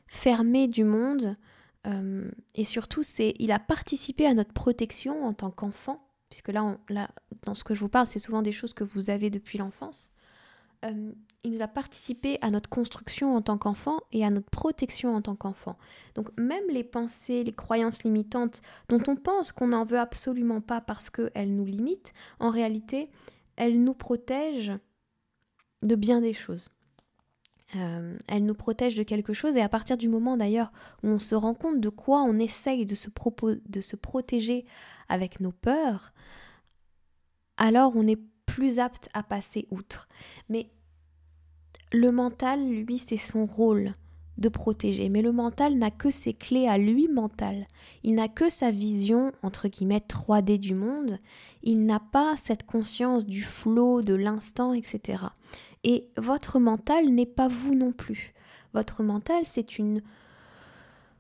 fermée 0.07 0.67
du 0.67 0.85
monde 0.85 1.37
euh, 1.89 2.31
et 2.55 2.65
surtout, 2.65 3.03
c'est, 3.03 3.35
il 3.39 3.53
a 3.53 3.59
participé 3.59 4.27
à 4.27 4.35
notre 4.35 4.53
protection 4.53 5.25
en 5.25 5.33
tant 5.33 5.51
qu'enfant, 5.51 5.97
puisque 6.29 6.49
là, 6.49 6.77
dans 7.43 7.55
ce 7.55 7.65
que 7.65 7.75
je 7.75 7.81
vous 7.81 7.89
parle, 7.89 8.07
c'est 8.07 8.19
souvent 8.19 8.43
des 8.43 8.53
choses 8.53 8.75
que 8.75 8.85
vous 8.85 9.11
avez 9.11 9.31
depuis 9.31 9.59
l'enfance. 9.59 10.13
euh, 10.85 11.13
il 11.45 11.53
nous 11.53 11.63
a 11.63 11.69
participé 11.69 12.39
à 12.41 12.51
notre 12.51 12.69
construction 12.69 13.35
en 13.37 13.43
tant 13.43 13.59
qu'enfant 13.59 14.01
et 14.13 14.25
à 14.25 14.31
notre 14.31 14.51
protection 14.51 15.15
en 15.15 15.23
tant 15.23 15.37
qu'enfant. 15.37 15.79
Donc 16.15 16.37
même 16.37 16.69
les 16.69 16.85
pensées, 16.85 17.45
les 17.45 17.53
croyances 17.53 18.03
limitantes 18.03 18.61
dont 18.89 19.01
on 19.07 19.17
pense 19.17 19.53
qu'on 19.53 19.69
n'en 19.69 19.85
veut 19.85 19.99
absolument 19.99 20.61
pas 20.61 20.81
parce 20.81 21.11
qu'elles 21.11 21.55
nous 21.55 21.65
limitent, 21.65 22.13
en 22.41 22.51
réalité, 22.51 23.05
elles 23.57 23.83
nous 23.83 23.95
protègent 23.95 24.79
de 25.83 25.95
bien 25.95 26.21
des 26.21 26.35
choses. 26.35 26.69
Euh, 27.77 28.17
elles 28.29 28.45
nous 28.45 28.55
protègent 28.55 28.97
de 28.97 29.03
quelque 29.03 29.35
chose 29.35 29.57
et 29.57 29.61
à 29.61 29.69
partir 29.69 29.99
du 29.99 30.09
moment 30.09 30.39
d'ailleurs 30.39 30.73
où 31.03 31.09
on 31.09 31.19
se 31.19 31.35
rend 31.35 31.53
compte 31.53 31.81
de 31.81 31.91
quoi 31.91 32.23
on 32.23 32.39
essaye 32.39 32.87
de 32.87 32.95
se, 32.95 33.11
de 33.69 33.81
se 33.83 33.95
protéger 33.95 34.65
avec 35.11 35.41
nos 35.41 35.53
peurs, 35.53 36.15
alors 37.59 37.93
on 37.95 38.07
est 38.07 38.21
plus 38.47 38.79
apte 38.79 39.11
à 39.13 39.23
passer 39.23 39.67
outre. 39.71 40.09
Mais 40.49 40.71
le 41.93 42.11
mental, 42.11 42.69
lui, 42.69 42.99
c'est 42.99 43.17
son 43.17 43.47
rôle 43.47 43.93
de 44.39 44.49
protéger. 44.49 45.09
Mais 45.09 45.23
le 45.23 45.33
mental 45.33 45.77
n'a 45.77 45.91
que 45.91 46.11
ses 46.11 46.33
clés 46.33 46.69
à 46.69 46.79
lui 46.79 47.09
mental. 47.09 47.67
Il 48.05 48.15
n'a 48.15 48.29
que 48.29 48.49
sa 48.49 48.71
vision, 48.71 49.33
entre 49.43 49.69
guillemets, 49.69 50.03
3D 50.07 50.59
du 50.59 50.75
monde. 50.75 51.19
Il 51.63 51.87
n'a 51.87 52.01
pas 52.01 52.37
cette 52.37 52.65
conscience 52.65 53.27
du 53.27 53.43
flot, 53.43 54.03
de 54.03 54.15
l'instant, 54.15 54.73
etc. 54.73 55.25
Et 55.85 56.09
votre 56.17 56.59
mental 56.59 57.09
n'est 57.09 57.27
pas 57.27 57.49
vous 57.49 57.75
non 57.75 57.93
plus. 57.93 58.35
Votre 58.75 59.03
mental, 59.03 59.43
c'est 59.45 59.79
une 59.79 60.03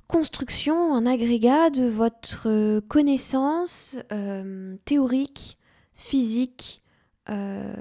construction, 0.06 0.94
un 0.94 1.06
agrégat 1.06 1.70
de 1.70 1.88
votre 1.88 2.80
connaissance 2.88 3.96
euh, 4.10 4.76
théorique, 4.84 5.58
physique, 5.92 6.80
euh, 7.28 7.74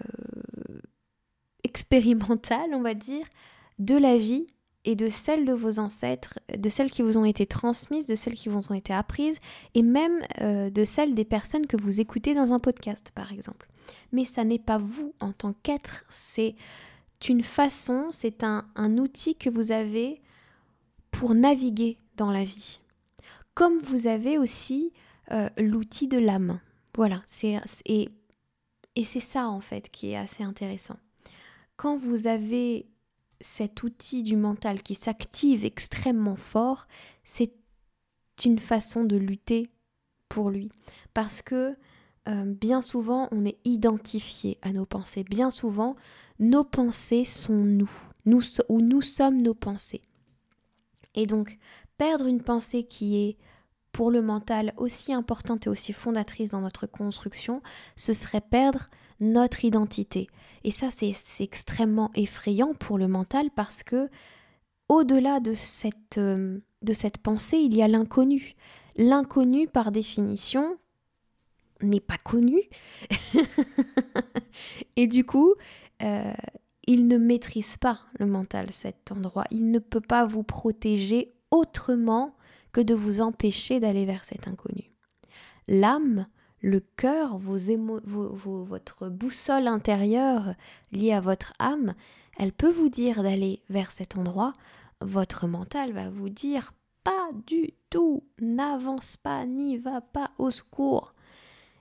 expérimentale, 1.63 2.69
on 2.73 2.81
va 2.81 2.93
dire, 2.93 3.25
de 3.79 3.95
la 3.95 4.17
vie 4.17 4.47
et 4.87 4.95
de 4.95 5.09
celles 5.09 5.43
de 5.43 5.51
vos 5.51 5.79
ancêtres, 5.79 6.39
de 6.57 6.69
celles 6.69 6.89
qui 6.89 7.01
vous 7.01 7.17
ont 7.17 7.25
été 7.25 7.45
transmises, 7.45 8.05
de 8.05 8.15
celles 8.15 8.35
qui 8.35 8.47
vous 8.47 8.61
ont 8.69 8.73
été 8.73 8.93
apprises, 8.93 9.37
et 9.75 9.83
même 9.83 10.21
euh, 10.39 10.69
de 10.69 10.85
celles 10.85 11.13
des 11.13 11.25
personnes 11.25 11.67
que 11.67 11.75
vous 11.75 11.99
écoutez 11.99 12.33
dans 12.33 12.53
un 12.53 12.59
podcast, 12.59 13.11
par 13.13 13.33
exemple. 13.33 13.69
Mais 14.13 14.23
ça 14.23 14.45
n'est 14.45 14.59
pas 14.59 14.77
vous 14.77 15.13
en 15.19 15.33
tant 15.33 15.51
qu'être, 15.51 16.05
c'est 16.07 16.55
une 17.27 17.43
façon, 17.43 18.07
c'est 18.11 18.45
un, 18.45 18.65
outil 18.97 19.35
que 19.35 19.49
vous 19.49 19.73
avez 19.73 20.21
pour 21.11 21.35
naviguer 21.35 21.97
dans 22.15 22.31
la 22.31 22.45
vie. 22.45 22.79
Comme 23.55 23.79
vous 23.79 24.07
avez 24.07 24.37
aussi 24.37 24.93
euh, 25.33 25.49
l'outil 25.57 26.07
de 26.07 26.17
l'âme. 26.17 26.61
Voilà, 26.95 27.23
c'est 27.27 27.59
et 27.85 28.09
et 28.95 29.03
c'est 29.03 29.19
ça 29.19 29.49
en 29.49 29.59
fait 29.59 29.89
qui 29.91 30.11
est 30.11 30.17
assez 30.17 30.43
intéressant. 30.43 30.97
Quand 31.75 31.97
vous 31.97 32.25
avez 32.25 32.87
cet 33.41 33.83
outil 33.83 34.23
du 34.23 34.35
mental 34.35 34.81
qui 34.81 34.95
s'active 34.95 35.65
extrêmement 35.65 36.35
fort, 36.35 36.87
c'est 37.23 37.53
une 38.45 38.59
façon 38.59 39.03
de 39.03 39.17
lutter 39.17 39.69
pour 40.29 40.49
lui. 40.49 40.69
Parce 41.13 41.41
que 41.41 41.75
euh, 42.27 42.43
bien 42.45 42.81
souvent, 42.81 43.29
on 43.31 43.45
est 43.45 43.57
identifié 43.63 44.57
à 44.61 44.73
nos 44.73 44.85
pensées. 44.85 45.23
Bien 45.23 45.49
souvent, 45.49 45.95
nos 46.39 46.63
pensées 46.63 47.23
sont 47.23 47.63
nous, 47.63 47.89
nous 48.25 48.43
ou 48.69 48.81
nous 48.81 49.01
sommes 49.01 49.41
nos 49.41 49.53
pensées. 49.53 50.01
Et 51.15 51.25
donc, 51.25 51.57
perdre 51.97 52.27
une 52.27 52.41
pensée 52.41 52.83
qui 52.83 53.17
est 53.17 53.37
pour 53.91 54.11
le 54.11 54.21
mental 54.21 54.73
aussi 54.77 55.13
importante 55.13 55.65
et 55.65 55.69
aussi 55.69 55.93
fondatrice 55.93 56.51
dans 56.51 56.61
notre 56.61 56.85
construction, 56.85 57.61
ce 57.95 58.13
serait 58.13 58.41
perdre 58.41 58.89
notre 59.19 59.65
identité. 59.65 60.27
Et 60.63 60.71
ça, 60.71 60.89
c'est 60.91 61.13
extrêmement 61.39 62.11
effrayant 62.15 62.73
pour 62.73 62.97
le 62.97 63.07
mental 63.07 63.49
parce 63.55 63.83
que 63.83 64.09
au-delà 64.89 65.39
de 65.39 65.53
cette, 65.53 66.17
euh, 66.17 66.59
de 66.81 66.93
cette 66.93 67.19
pensée, 67.19 67.57
il 67.57 67.75
y 67.75 67.81
a 67.81 67.87
l'inconnu. 67.87 68.55
L'inconnu, 68.95 69.67
par 69.67 69.91
définition, 69.91 70.77
n'est 71.81 71.99
pas 71.99 72.17
connu. 72.17 72.61
et 74.95 75.07
du 75.07 75.25
coup, 75.25 75.53
euh, 76.01 76.33
il 76.87 77.07
ne 77.07 77.17
maîtrise 77.17 77.77
pas 77.77 77.99
le 78.19 78.25
mental, 78.25 78.71
cet 78.71 79.11
endroit. 79.11 79.45
Il 79.51 79.71
ne 79.71 79.79
peut 79.79 80.01
pas 80.01 80.25
vous 80.25 80.43
protéger 80.43 81.33
autrement 81.51 82.35
que 82.71 82.81
de 82.81 82.93
vous 82.93 83.21
empêcher 83.21 83.79
d'aller 83.79 84.05
vers 84.05 84.23
cet 84.23 84.47
inconnu. 84.47 84.91
L'âme, 85.67 86.27
le 86.67 86.81
cœur, 86.97 87.37
votre 87.37 89.07
boussole 89.07 89.67
intérieure 89.67 90.53
liée 90.91 91.13
à 91.13 91.21
votre 91.21 91.53
âme, 91.59 91.93
elle 92.37 92.51
peut 92.51 92.69
vous 92.69 92.89
dire 92.89 93.23
d'aller 93.23 93.61
vers 93.69 93.89
cet 93.89 94.17
endroit. 94.17 94.51
Votre 94.99 95.47
mental 95.47 95.93
va 95.93 96.09
vous 96.09 96.27
dire 96.27 96.73
pas 97.05 97.29
du 97.45 97.71
tout, 97.89 98.21
n'avance 98.41 99.15
pas, 99.15 99.45
n'y 99.45 99.77
va 99.77 100.01
pas, 100.01 100.31
au 100.39 100.51
secours. 100.51 101.13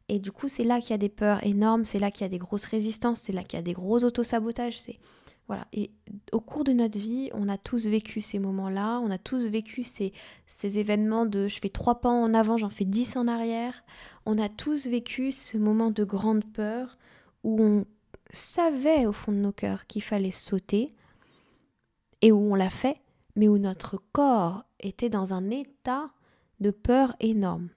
Et 0.09 0.21
du 0.21 0.31
coup, 0.31 0.47
c'est 0.47 0.63
là 0.63 0.79
qu'il 0.79 0.91
y 0.91 0.95
a 0.95 0.99
des 0.99 1.09
peurs 1.09 1.45
énormes, 1.45 1.85
c'est 1.85 1.99
là 1.99 2.13
qu'il 2.13 2.23
y 2.23 2.27
a 2.27 2.29
des 2.29 2.39
grosses 2.39 2.67
résistances, 2.67 3.23
c'est 3.23 3.33
là 3.33 3.43
qu'il 3.43 3.59
y 3.59 3.61
a 3.61 3.65
des 3.65 3.73
gros 3.73 4.05
autosabotages, 4.05 4.81
c'est 4.81 5.01
voilà. 5.47 5.67
Et 5.73 5.91
au 6.33 6.41
cours 6.41 6.65
de 6.65 6.73
notre 6.73 6.99
vie, 6.99 7.31
on 7.33 7.49
a 7.49 7.57
tous 7.57 7.87
vécu 7.87 8.21
ces 8.21 8.39
moments-là, 8.39 9.01
on 9.01 9.11
a 9.11 9.19
tous 9.19 9.45
vécu 9.45 9.85
ces, 9.85 10.13
ces 10.47 10.79
événements 10.79 11.27
de 11.27 11.47
je 11.49 11.61
fais 11.61 11.69
trois 11.69 12.01
pas 12.01 12.11
en 12.11 12.35
avant, 12.35 12.57
j'en 12.57 12.69
fais 12.69 12.85
dix 12.85 13.17
en 13.17 13.29
arrière. 13.29 13.85
On 14.25 14.39
a 14.39 14.49
tous 14.49 14.87
vécu 14.87 15.31
ce 15.31 15.57
moment 15.57 15.91
de 15.91 16.05
grande 16.05 16.45
peur 16.45 16.99
où 17.45 17.63
on 17.63 17.85
savait 18.33 19.07
au 19.07 19.13
fond 19.13 19.33
de 19.33 19.39
nos 19.39 19.53
cœurs 19.53 19.87
qu'il 19.87 20.03
fallait 20.03 20.33
sauter 20.33 20.89
et 22.23 22.33
où 22.33 22.39
on 22.39 22.55
l'a 22.55 22.71
fait, 22.71 23.01
mais 23.37 23.49
où 23.49 23.59
notre 23.59 24.03
corps 24.13 24.65
était 24.81 25.11
dans 25.11 25.33
un 25.33 25.51
état 25.51 26.11
de 26.59 26.71
peur 26.71 27.15
énorme. 27.21 27.69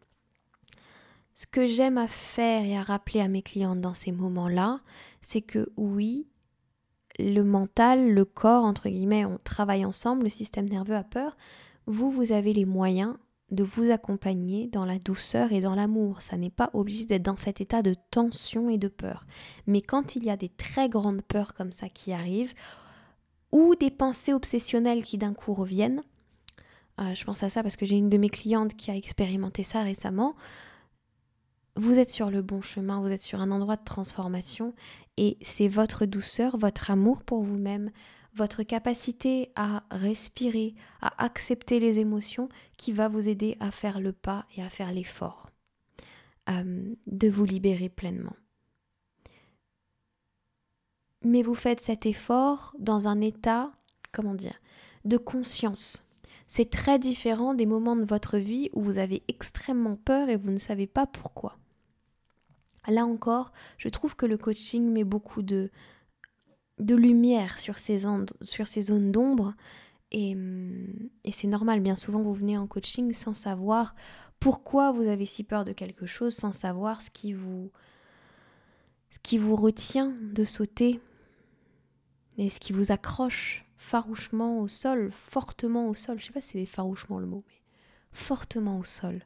Ce 1.36 1.45
que 1.45 1.67
j'aime 1.67 1.97
à 1.97 2.08
faire 2.08 2.65
et 2.65 2.75
à 2.75 2.84
rappeler 2.84 3.21
à 3.21 3.27
mes 3.27 3.41
clientes 3.41 3.79
dans 3.79 3.93
ces 3.93 4.12
moments-là, 4.12 4.79
c'est 5.21 5.41
que 5.41 5.69
oui, 5.77 6.27
le 7.19 7.43
mental, 7.43 8.12
le 8.12 8.25
corps, 8.25 8.63
entre 8.63 8.89
guillemets, 8.89 9.25
on 9.25 9.38
travaille 9.43 9.86
ensemble, 9.86 10.23
le 10.23 10.29
système 10.29 10.67
nerveux 10.67 10.95
a 10.95 11.03
peur, 11.03 11.38
vous, 11.86 12.10
vous 12.10 12.32
avez 12.32 12.53
les 12.53 12.65
moyens 12.65 13.15
de 13.51 13.63
vous 13.63 13.89
accompagner 13.91 14.67
dans 14.67 14.86
la 14.86 14.99
douceur 14.99 15.51
et 15.51 15.60
dans 15.60 15.75
l'amour. 15.75 16.21
Ça 16.21 16.38
n'est 16.38 16.51
pas 16.51 16.69
obligé 16.73 17.05
d'être 17.05 17.23
dans 17.23 17.38
cet 17.38 17.62
état 17.62 17.82
de 17.82 17.95
tension 18.12 18.69
et 18.69 18.77
de 18.77 18.88
peur. 18.88 19.25
Mais 19.65 19.82
quand 19.82 20.15
il 20.15 20.23
y 20.23 20.29
a 20.29 20.38
des 20.38 20.49
très 20.49 20.88
grandes 20.88 21.23
peurs 21.23 21.53
comme 21.53 21.71
ça 21.71 21.89
qui 21.89 22.13
arrivent, 22.13 22.53
ou 23.51 23.75
des 23.75 23.89
pensées 23.89 24.34
obsessionnelles 24.34 25.03
qui 25.03 25.17
d'un 25.17 25.34
coup 25.34 25.53
reviennent, 25.53 26.03
euh, 27.01 27.13
je 27.15 27.25
pense 27.25 27.41
à 27.43 27.49
ça 27.49 27.63
parce 27.63 27.75
que 27.75 27.86
j'ai 27.86 27.97
une 27.97 28.10
de 28.10 28.17
mes 28.17 28.29
clientes 28.29 28.75
qui 28.75 28.91
a 28.91 28.95
expérimenté 28.95 29.63
ça 29.63 29.82
récemment, 29.82 30.36
vous 31.80 31.98
êtes 31.98 32.10
sur 32.10 32.30
le 32.30 32.42
bon 32.42 32.62
chemin, 32.62 33.00
vous 33.00 33.12
êtes 33.12 33.22
sur 33.22 33.39
un 33.39 33.52
endroit 33.52 33.78
de 33.78 33.84
transformation 33.86 34.74
et 35.15 35.38
c'est 35.42 35.70
votre 35.70 36.06
douceur, 36.06 36.58
votre 36.58 36.92
amour 36.92 37.24
pour 37.24 37.42
vous-même, 37.42 37.92
votre 38.34 38.63
capacité 38.63 39.52
à 39.56 39.84
respirer, 39.89 40.76
à 41.02 41.24
accepter 41.24 41.80
les 41.80 42.00
émotions 42.00 42.50
qui 42.78 42.92
va 42.92 43.08
vous 43.08 43.30
aider 43.30 43.56
à 43.62 43.72
faire 43.72 44.02
le 44.02 44.12
pas 44.12 44.46
et 44.58 44.62
à 44.62 44.70
faire 44.70 44.92
l'effort 44.92 45.52
euh, 46.50 46.94
de 47.08 47.30
vous 47.30 47.46
libérer 47.46 47.88
pleinement. 47.88 48.36
Mais 51.24 51.44
vous 51.44 51.56
faites 51.56 51.82
cet 51.82 52.06
effort 52.06 52.76
dans 52.78 53.08
un 53.08 53.22
état, 53.22 53.72
comment 54.12 54.36
dire, 54.36 54.60
de 55.06 55.18
conscience. 55.18 56.04
C'est 56.46 56.70
très 56.70 57.00
différent 57.00 57.54
des 57.54 57.65
moments 57.65 57.96
de 57.96 58.04
votre 58.04 58.38
vie 58.38 58.70
où 58.74 58.82
vous 58.82 58.98
avez 58.98 59.24
extrêmement 59.30 59.96
peur 59.96 60.28
et 60.28 60.36
vous 60.36 60.52
ne 60.52 60.60
savez 60.60 60.88
pas 60.88 61.08
pourquoi. 61.08 61.58
Là 62.88 63.06
encore, 63.06 63.52
je 63.78 63.89
trouve 63.89 64.15
que 64.15 64.26
le 64.26 64.38
coaching 64.38 64.89
met 64.89 65.04
beaucoup 65.04 65.42
de, 65.42 65.70
lumière 66.80 67.60
sur 67.60 67.78
ces, 67.78 67.98
zones 67.98 69.12
d'ombre 69.12 69.54
et, 70.12 70.36
et 71.24 71.32
c'est 71.32 71.48
normal, 71.48 71.82
bien 71.82 71.96
souvent 71.96 72.24
vous 72.24 72.34
venez 72.34 72.58
en 72.58 72.68
coaching 72.68 73.13
sans 73.13 73.34
savoir 73.34 73.94
pourquoi 74.39 74.92
vous 74.92 75.04
avez 75.04 75.26
si 75.26 75.44
peur 75.44 75.65
de 75.65 75.74
quelque 75.74 76.06
chose, 76.06 76.34
sans 76.34 76.52
savoir 76.52 77.02
ce 77.02 77.10
qui 77.10 77.34
vous, 77.34 77.72
retient 79.56 80.13
de 80.34 80.44
sauter 80.44 81.02
et 82.38 82.50
ce 82.50 82.60
qui 82.60 82.74
vous 82.74 82.92
accroche 82.92 83.63
farouchement 83.78 84.60
au 84.60 84.68
sol, 84.68 85.12
fortement 85.12 85.88
au 85.88 85.94
sol. 85.94 86.20
Je 86.20 86.28
sais 86.28 86.34
pas 86.34 86.42
si 86.42 86.52
c'est 86.52 86.65
farouchement 86.65 87.20
le 87.20 87.26
mot, 87.26 87.44
mais 87.48 87.62
fortement 88.12 88.80
au 88.80 88.84
sol. 88.84 89.26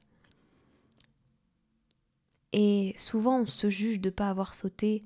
Et 2.54 2.94
souvent, 2.98 3.39
on 3.42 3.46
se 3.46 3.70
juge 3.70 4.00
de 4.00 4.10
ne 4.10 4.13
pas 4.13 4.30
avoir 4.30 4.54
sauté. 4.54 5.02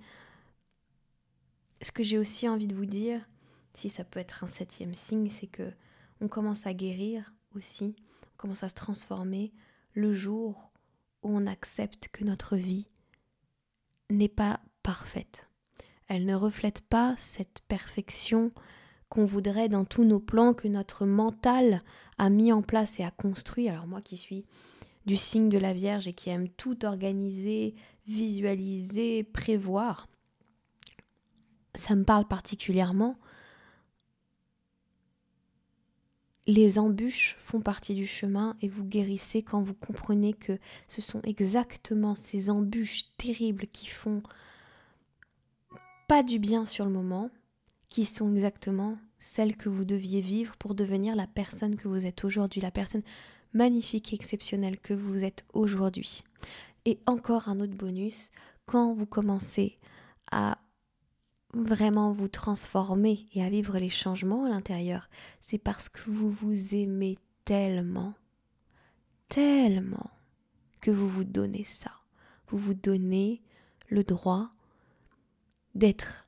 Ce 1.81 1.91
que 1.91 2.03
j'ai 2.03 2.17
aussi 2.17 2.47
envie 2.47 2.67
de 2.67 2.75
vous 2.75 2.85
dire, 2.85 3.21
si 3.73 3.89
ça 3.89 4.03
peut 4.03 4.19
être 4.19 4.43
un 4.43 4.47
septième 4.47 4.93
signe, 4.93 5.29
c'est 5.29 5.47
que 5.47 5.71
on 6.19 6.27
commence 6.27 6.65
à 6.67 6.73
guérir 6.73 7.33
aussi, 7.55 7.95
on 8.23 8.37
commence 8.37 8.63
à 8.63 8.69
se 8.69 8.75
transformer 8.75 9.53
le 9.93 10.13
jour 10.13 10.71
où 11.23 11.29
on 11.29 11.47
accepte 11.47 12.09
que 12.09 12.23
notre 12.23 12.55
vie 12.55 12.87
n'est 14.09 14.27
pas 14.27 14.59
parfaite. 14.83 15.47
Elle 16.07 16.25
ne 16.25 16.35
reflète 16.35 16.81
pas 16.81 17.15
cette 17.17 17.61
perfection 17.67 18.51
qu'on 19.09 19.25
voudrait 19.25 19.69
dans 19.69 19.85
tous 19.85 20.03
nos 20.03 20.19
plans 20.19 20.53
que 20.53 20.67
notre 20.67 21.05
mental 21.05 21.83
a 22.17 22.29
mis 22.29 22.51
en 22.51 22.61
place 22.61 22.99
et 22.99 23.03
a 23.03 23.11
construit. 23.11 23.69
Alors 23.69 23.87
moi 23.87 24.01
qui 24.01 24.17
suis 24.17 24.45
du 25.07 25.15
signe 25.15 25.49
de 25.49 25.57
la 25.57 25.73
Vierge 25.73 26.07
et 26.07 26.13
qui 26.13 26.29
aime 26.29 26.49
tout 26.49 26.85
organiser, 26.85 27.73
visualiser, 28.05 29.23
prévoir, 29.23 30.07
ça 31.75 31.95
me 31.95 32.03
parle 32.03 32.27
particulièrement. 32.27 33.17
Les 36.45 36.77
embûches 36.77 37.37
font 37.39 37.61
partie 37.61 37.95
du 37.95 38.05
chemin 38.05 38.57
et 38.61 38.67
vous 38.67 38.83
guérissez 38.83 39.43
quand 39.43 39.61
vous 39.61 39.73
comprenez 39.73 40.33
que 40.33 40.59
ce 40.87 41.01
sont 41.01 41.21
exactement 41.23 42.15
ces 42.15 42.49
embûches 42.49 43.05
terribles 43.17 43.67
qui 43.67 43.87
font 43.87 44.21
pas 46.07 46.23
du 46.23 46.37
bien 46.39 46.65
sur 46.65 46.85
le 46.85 46.91
moment, 46.91 47.29
qui 47.89 48.05
sont 48.05 48.33
exactement 48.33 48.97
celles 49.19 49.55
que 49.55 49.69
vous 49.69 49.85
deviez 49.85 50.21
vivre 50.21 50.55
pour 50.57 50.75
devenir 50.75 51.15
la 51.15 51.27
personne 51.27 51.75
que 51.75 51.87
vous 51.87 52.05
êtes 52.05 52.23
aujourd'hui, 52.23 52.61
la 52.61 52.71
personne 52.71 53.03
magnifique 53.53 54.11
et 54.11 54.15
exceptionnelle 54.15 54.79
que 54.79 54.93
vous 54.93 55.23
êtes 55.23 55.45
aujourd'hui. 55.53 56.23
Et 56.85 56.99
encore 57.05 57.49
un 57.49 57.59
autre 57.59 57.75
bonus, 57.75 58.31
quand 58.65 58.93
vous 58.93 59.05
commencez 59.05 59.77
à 60.31 60.57
vraiment 61.53 62.11
vous 62.11 62.27
transformer 62.27 63.25
et 63.33 63.43
à 63.43 63.49
vivre 63.49 63.77
les 63.79 63.89
changements 63.89 64.45
à 64.45 64.49
l'intérieur, 64.49 65.09
c'est 65.41 65.57
parce 65.57 65.89
que 65.89 66.09
vous 66.09 66.31
vous 66.31 66.75
aimez 66.75 67.17
tellement, 67.45 68.13
tellement 69.29 70.11
que 70.81 70.91
vous 70.91 71.09
vous 71.09 71.23
donnez 71.23 71.63
ça. 71.63 71.91
Vous 72.49 72.57
vous 72.57 72.73
donnez 72.73 73.41
le 73.87 74.03
droit 74.03 74.49
d'être 75.75 76.27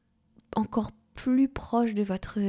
encore 0.56 0.92
plus 1.16 1.50
proche 1.50 1.94
de 1.94 2.04
votre 2.04 2.40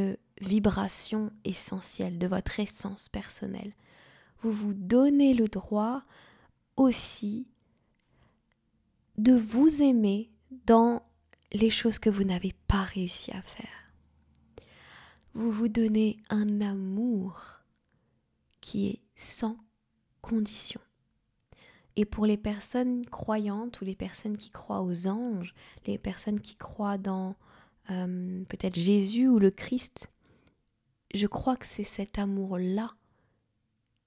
vibration 0.41 1.31
essentielle, 1.45 2.19
de 2.19 2.27
votre 2.27 2.61
essence 2.61 3.09
personnelle. 3.09 3.73
Vous 4.43 4.53
vous 4.53 4.75
donnez 4.75 5.35
le 5.35 5.49
droit 5.49 6.03
aussi 6.77 7.47
de 9.19 9.35
vous 9.35 9.83
aimer 9.83 10.31
dans 10.67 11.03
les 11.53 11.71
choses 11.71 11.99
que 11.99 12.11
vous 12.11 12.25
n'avez 12.25 12.55
pas 12.67 12.83
réussi 12.83 13.33
à 13.33 13.43
faire. 13.43 13.93
Vous 15.35 15.51
vous 15.51 15.69
donnez 15.69 16.19
un 16.31 16.61
amour 16.61 17.61
qui 18.61 18.89
est 18.89 19.01
sans 19.15 19.57
condition. 20.23 20.81
Et 21.97 22.05
pour 22.05 22.25
les 22.25 22.37
personnes 22.37 23.05
croyantes 23.07 23.81
ou 23.81 23.85
les 23.85 23.95
personnes 23.95 24.37
qui 24.37 24.51
croient 24.51 24.83
aux 24.83 25.07
anges, 25.07 25.55
les 25.87 25.99
personnes 25.99 26.41
qui 26.41 26.57
croient 26.57 26.99
dans 26.99 27.37
euh, 27.91 28.43
peut-être 28.45 28.79
Jésus 28.79 29.29
ou 29.29 29.39
le 29.39 29.51
Christ, 29.51 30.11
je 31.13 31.27
crois 31.27 31.57
que 31.57 31.67
c'est 31.67 31.85
cet 31.85 32.19
amour-là 32.19 32.95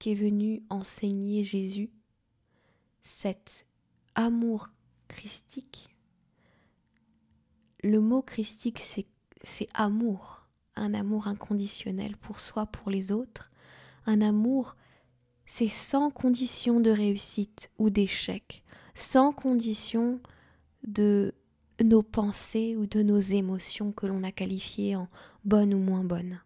qui 0.03 0.11
est 0.11 0.15
venu 0.15 0.61
enseigner 0.69 1.45
Jésus, 1.45 1.89
cet 3.03 3.65
amour 4.15 4.67
christique? 5.07 5.95
Le 7.81 8.01
mot 8.01 8.21
christique, 8.21 8.79
c'est 8.79 9.69
amour, 9.73 10.45
un 10.75 10.93
amour 10.93 11.29
inconditionnel 11.29 12.17
pour 12.17 12.41
soi, 12.41 12.65
pour 12.65 12.91
les 12.91 13.13
autres, 13.13 13.49
un 14.05 14.19
amour 14.19 14.75
c'est 15.45 15.69
sans 15.69 16.11
condition 16.11 16.81
de 16.81 16.91
réussite 16.91 17.71
ou 17.77 17.89
d'échec, 17.89 18.65
sans 18.95 19.31
condition 19.31 20.19
de 20.85 21.33
nos 21.81 22.03
pensées 22.03 22.75
ou 22.75 22.87
de 22.87 23.03
nos 23.03 23.19
émotions 23.19 23.93
que 23.93 24.07
l'on 24.07 24.25
a 24.25 24.33
qualifiées 24.33 24.97
en 24.97 25.07
bonnes 25.45 25.73
ou 25.73 25.79
moins 25.79 26.03
bonnes. 26.03 26.41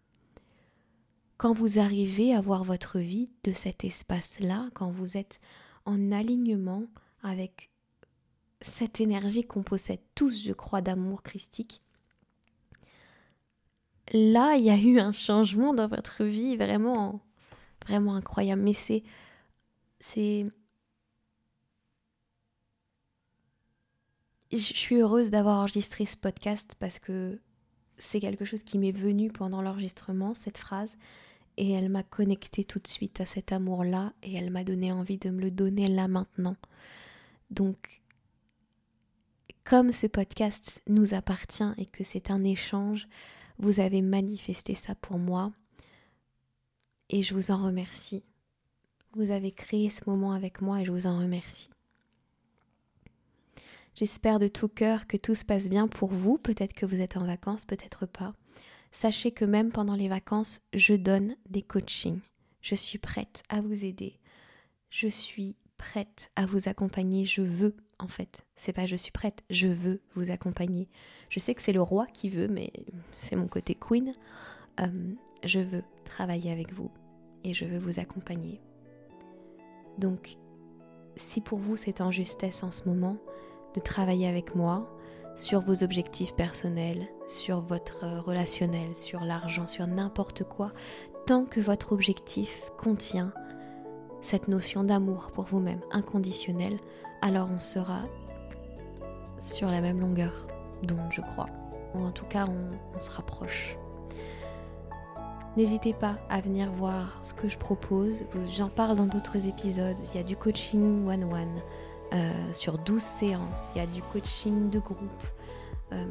Quand 1.38 1.52
vous 1.52 1.78
arrivez 1.78 2.34
à 2.34 2.40
voir 2.40 2.64
votre 2.64 2.98
vie 2.98 3.30
de 3.44 3.52
cet 3.52 3.84
espace-là, 3.84 4.68
quand 4.74 4.90
vous 4.90 5.16
êtes 5.16 5.40
en 5.84 6.12
alignement 6.12 6.84
avec 7.22 7.70
cette 8.60 9.00
énergie 9.00 9.44
qu'on 9.44 9.62
possède 9.62 10.00
tous, 10.14 10.44
je 10.44 10.52
crois, 10.52 10.82
d'amour 10.82 11.22
christique, 11.22 11.80
là, 14.12 14.56
il 14.56 14.64
y 14.64 14.70
a 14.70 14.76
eu 14.76 14.98
un 14.98 15.12
changement 15.12 15.72
dans 15.72 15.88
votre 15.88 16.24
vie 16.24 16.56
vraiment 16.56 17.22
vraiment 17.86 18.14
incroyable. 18.14 18.62
Mais 18.62 18.72
c'est. 18.72 19.02
C'est. 20.00 20.46
Je 24.50 24.56
suis 24.56 24.96
heureuse 24.96 25.30
d'avoir 25.30 25.58
enregistré 25.58 26.06
ce 26.06 26.16
podcast 26.16 26.74
parce 26.78 26.98
que 26.98 27.38
c'est 27.98 28.20
quelque 28.20 28.44
chose 28.44 28.62
qui 28.62 28.78
m'est 28.78 28.92
venu 28.92 29.30
pendant 29.30 29.60
l'enregistrement, 29.60 30.34
cette 30.34 30.56
phrase, 30.56 30.96
et 31.58 31.72
elle 31.72 31.88
m'a 31.88 32.04
connecté 32.04 32.62
tout 32.62 32.78
de 32.78 32.86
suite 32.86 33.20
à 33.20 33.26
cet 33.26 33.50
amour-là, 33.52 34.12
et 34.22 34.34
elle 34.34 34.50
m'a 34.50 34.62
donné 34.62 34.92
envie 34.92 35.18
de 35.18 35.28
me 35.30 35.40
le 35.40 35.50
donner 35.50 35.88
là 35.88 36.06
maintenant. 36.06 36.56
Donc, 37.50 38.00
comme 39.64 39.90
ce 39.90 40.06
podcast 40.06 40.80
nous 40.88 41.14
appartient 41.14 41.74
et 41.76 41.84
que 41.84 42.04
c'est 42.04 42.30
un 42.30 42.44
échange, 42.44 43.08
vous 43.58 43.80
avez 43.80 44.02
manifesté 44.02 44.76
ça 44.76 44.94
pour 44.94 45.18
moi 45.18 45.52
et 47.10 47.22
je 47.22 47.34
vous 47.34 47.50
en 47.50 47.62
remercie. 47.62 48.22
Vous 49.14 49.32
avez 49.32 49.50
créé 49.50 49.90
ce 49.90 50.08
moment 50.08 50.32
avec 50.32 50.62
moi 50.62 50.80
et 50.80 50.84
je 50.84 50.92
vous 50.92 51.06
en 51.06 51.18
remercie. 51.18 51.70
J'espère 53.94 54.38
de 54.38 54.46
tout 54.46 54.68
cœur 54.68 55.08
que 55.08 55.16
tout 55.16 55.34
se 55.34 55.44
passe 55.44 55.68
bien 55.68 55.88
pour 55.88 56.10
vous. 56.10 56.38
Peut-être 56.38 56.72
que 56.72 56.86
vous 56.86 57.00
êtes 57.00 57.16
en 57.16 57.26
vacances, 57.26 57.64
peut-être 57.64 58.06
pas. 58.06 58.32
Sachez 58.90 59.32
que 59.32 59.44
même 59.44 59.70
pendant 59.70 59.94
les 59.94 60.08
vacances, 60.08 60.60
je 60.74 60.94
donne 60.94 61.36
des 61.48 61.62
coachings. 61.62 62.20
Je 62.62 62.74
suis 62.74 62.98
prête 62.98 63.42
à 63.48 63.60
vous 63.60 63.84
aider. 63.84 64.18
Je 64.90 65.08
suis 65.08 65.56
prête 65.76 66.30
à 66.36 66.46
vous 66.46 66.68
accompagner. 66.68 67.24
Je 67.24 67.42
veux, 67.42 67.76
en 67.98 68.08
fait. 68.08 68.44
C'est 68.56 68.72
pas 68.72 68.86
je 68.86 68.96
suis 68.96 69.12
prête, 69.12 69.44
je 69.50 69.68
veux 69.68 70.00
vous 70.14 70.30
accompagner. 70.30 70.88
Je 71.30 71.40
sais 71.40 71.54
que 71.54 71.62
c'est 71.62 71.72
le 71.72 71.82
roi 71.82 72.06
qui 72.06 72.28
veut, 72.28 72.48
mais 72.48 72.72
c'est 73.16 73.36
mon 73.36 73.48
côté 73.48 73.74
queen. 73.74 74.12
Euh, 74.80 75.14
je 75.44 75.60
veux 75.60 75.82
travailler 76.04 76.50
avec 76.50 76.72
vous 76.72 76.90
et 77.44 77.54
je 77.54 77.64
veux 77.64 77.78
vous 77.78 78.00
accompagner. 78.00 78.60
Donc, 79.98 80.36
si 81.16 81.40
pour 81.40 81.58
vous 81.58 81.76
c'est 81.76 82.00
en 82.00 82.10
justesse 82.10 82.62
en 82.62 82.72
ce 82.72 82.84
moment 82.84 83.16
de 83.74 83.80
travailler 83.80 84.28
avec 84.28 84.54
moi 84.54 84.88
sur 85.38 85.60
vos 85.60 85.84
objectifs 85.84 86.34
personnels, 86.34 87.06
sur 87.26 87.60
votre 87.60 88.04
relationnel, 88.26 88.96
sur 88.96 89.20
l'argent, 89.20 89.68
sur 89.68 89.86
n'importe 89.86 90.42
quoi, 90.42 90.72
tant 91.26 91.44
que 91.44 91.60
votre 91.60 91.92
objectif 91.92 92.72
contient 92.76 93.32
cette 94.20 94.48
notion 94.48 94.82
d'amour 94.82 95.30
pour 95.32 95.44
vous-même 95.44 95.80
inconditionnel, 95.92 96.76
alors 97.22 97.48
on 97.54 97.60
sera 97.60 98.00
sur 99.40 99.70
la 99.70 99.80
même 99.80 100.00
longueur 100.00 100.48
d'onde, 100.82 101.12
je 101.12 101.20
crois. 101.20 101.46
Ou 101.94 102.02
en 102.02 102.10
tout 102.10 102.26
cas, 102.26 102.46
on, 102.48 102.96
on 102.96 103.00
se 103.00 103.10
rapproche. 103.12 103.76
N'hésitez 105.56 105.92
pas 105.92 106.18
à 106.28 106.40
venir 106.40 106.70
voir 106.72 107.16
ce 107.22 107.32
que 107.32 107.48
je 107.48 107.58
propose. 107.58 108.24
J'en 108.50 108.68
parle 108.68 108.96
dans 108.96 109.06
d'autres 109.06 109.46
épisodes. 109.46 109.96
Il 110.12 110.16
y 110.16 110.20
a 110.20 110.24
du 110.24 110.36
coaching 110.36 111.06
one-one 111.06 111.62
euh, 112.12 112.52
sur 112.52 112.78
12 112.78 113.02
séances. 113.02 113.68
Il 113.74 113.78
y 113.78 113.82
a 113.82 113.86
du 113.86 114.02
coaching 114.02 114.70
de 114.70 114.78
groupe. 114.78 115.22
Euh, 115.92 116.04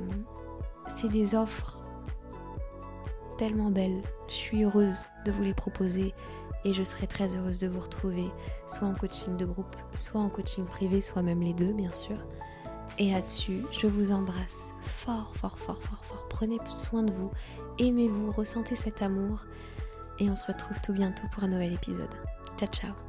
c'est 0.87 1.09
des 1.09 1.35
offres 1.35 1.77
tellement 3.37 3.69
belles. 3.69 4.01
Je 4.27 4.33
suis 4.33 4.63
heureuse 4.63 5.05
de 5.25 5.31
vous 5.31 5.43
les 5.43 5.53
proposer 5.53 6.13
et 6.65 6.73
je 6.73 6.83
serai 6.83 7.07
très 7.07 7.35
heureuse 7.35 7.59
de 7.59 7.67
vous 7.67 7.79
retrouver 7.79 8.29
soit 8.67 8.87
en 8.87 8.93
coaching 8.93 9.37
de 9.37 9.45
groupe, 9.45 9.75
soit 9.93 10.21
en 10.21 10.29
coaching 10.29 10.65
privé, 10.65 11.01
soit 11.01 11.21
même 11.21 11.41
les 11.41 11.53
deux 11.53 11.71
bien 11.73 11.91
sûr. 11.93 12.17
Et 12.99 13.11
là-dessus, 13.11 13.63
je 13.71 13.87
vous 13.87 14.11
embrasse 14.11 14.73
fort, 14.81 15.35
fort, 15.35 15.57
fort, 15.59 15.77
fort, 15.77 16.03
fort. 16.03 16.27
Prenez 16.29 16.57
soin 16.73 17.03
de 17.03 17.11
vous, 17.11 17.31
aimez-vous, 17.77 18.31
ressentez 18.31 18.75
cet 18.75 19.01
amour. 19.01 19.45
Et 20.19 20.29
on 20.29 20.35
se 20.35 20.45
retrouve 20.45 20.81
tout 20.81 20.93
bientôt 20.93 21.27
pour 21.31 21.43
un 21.43 21.47
nouvel 21.47 21.73
épisode. 21.73 22.09
Ciao, 22.57 22.69
ciao 22.69 23.06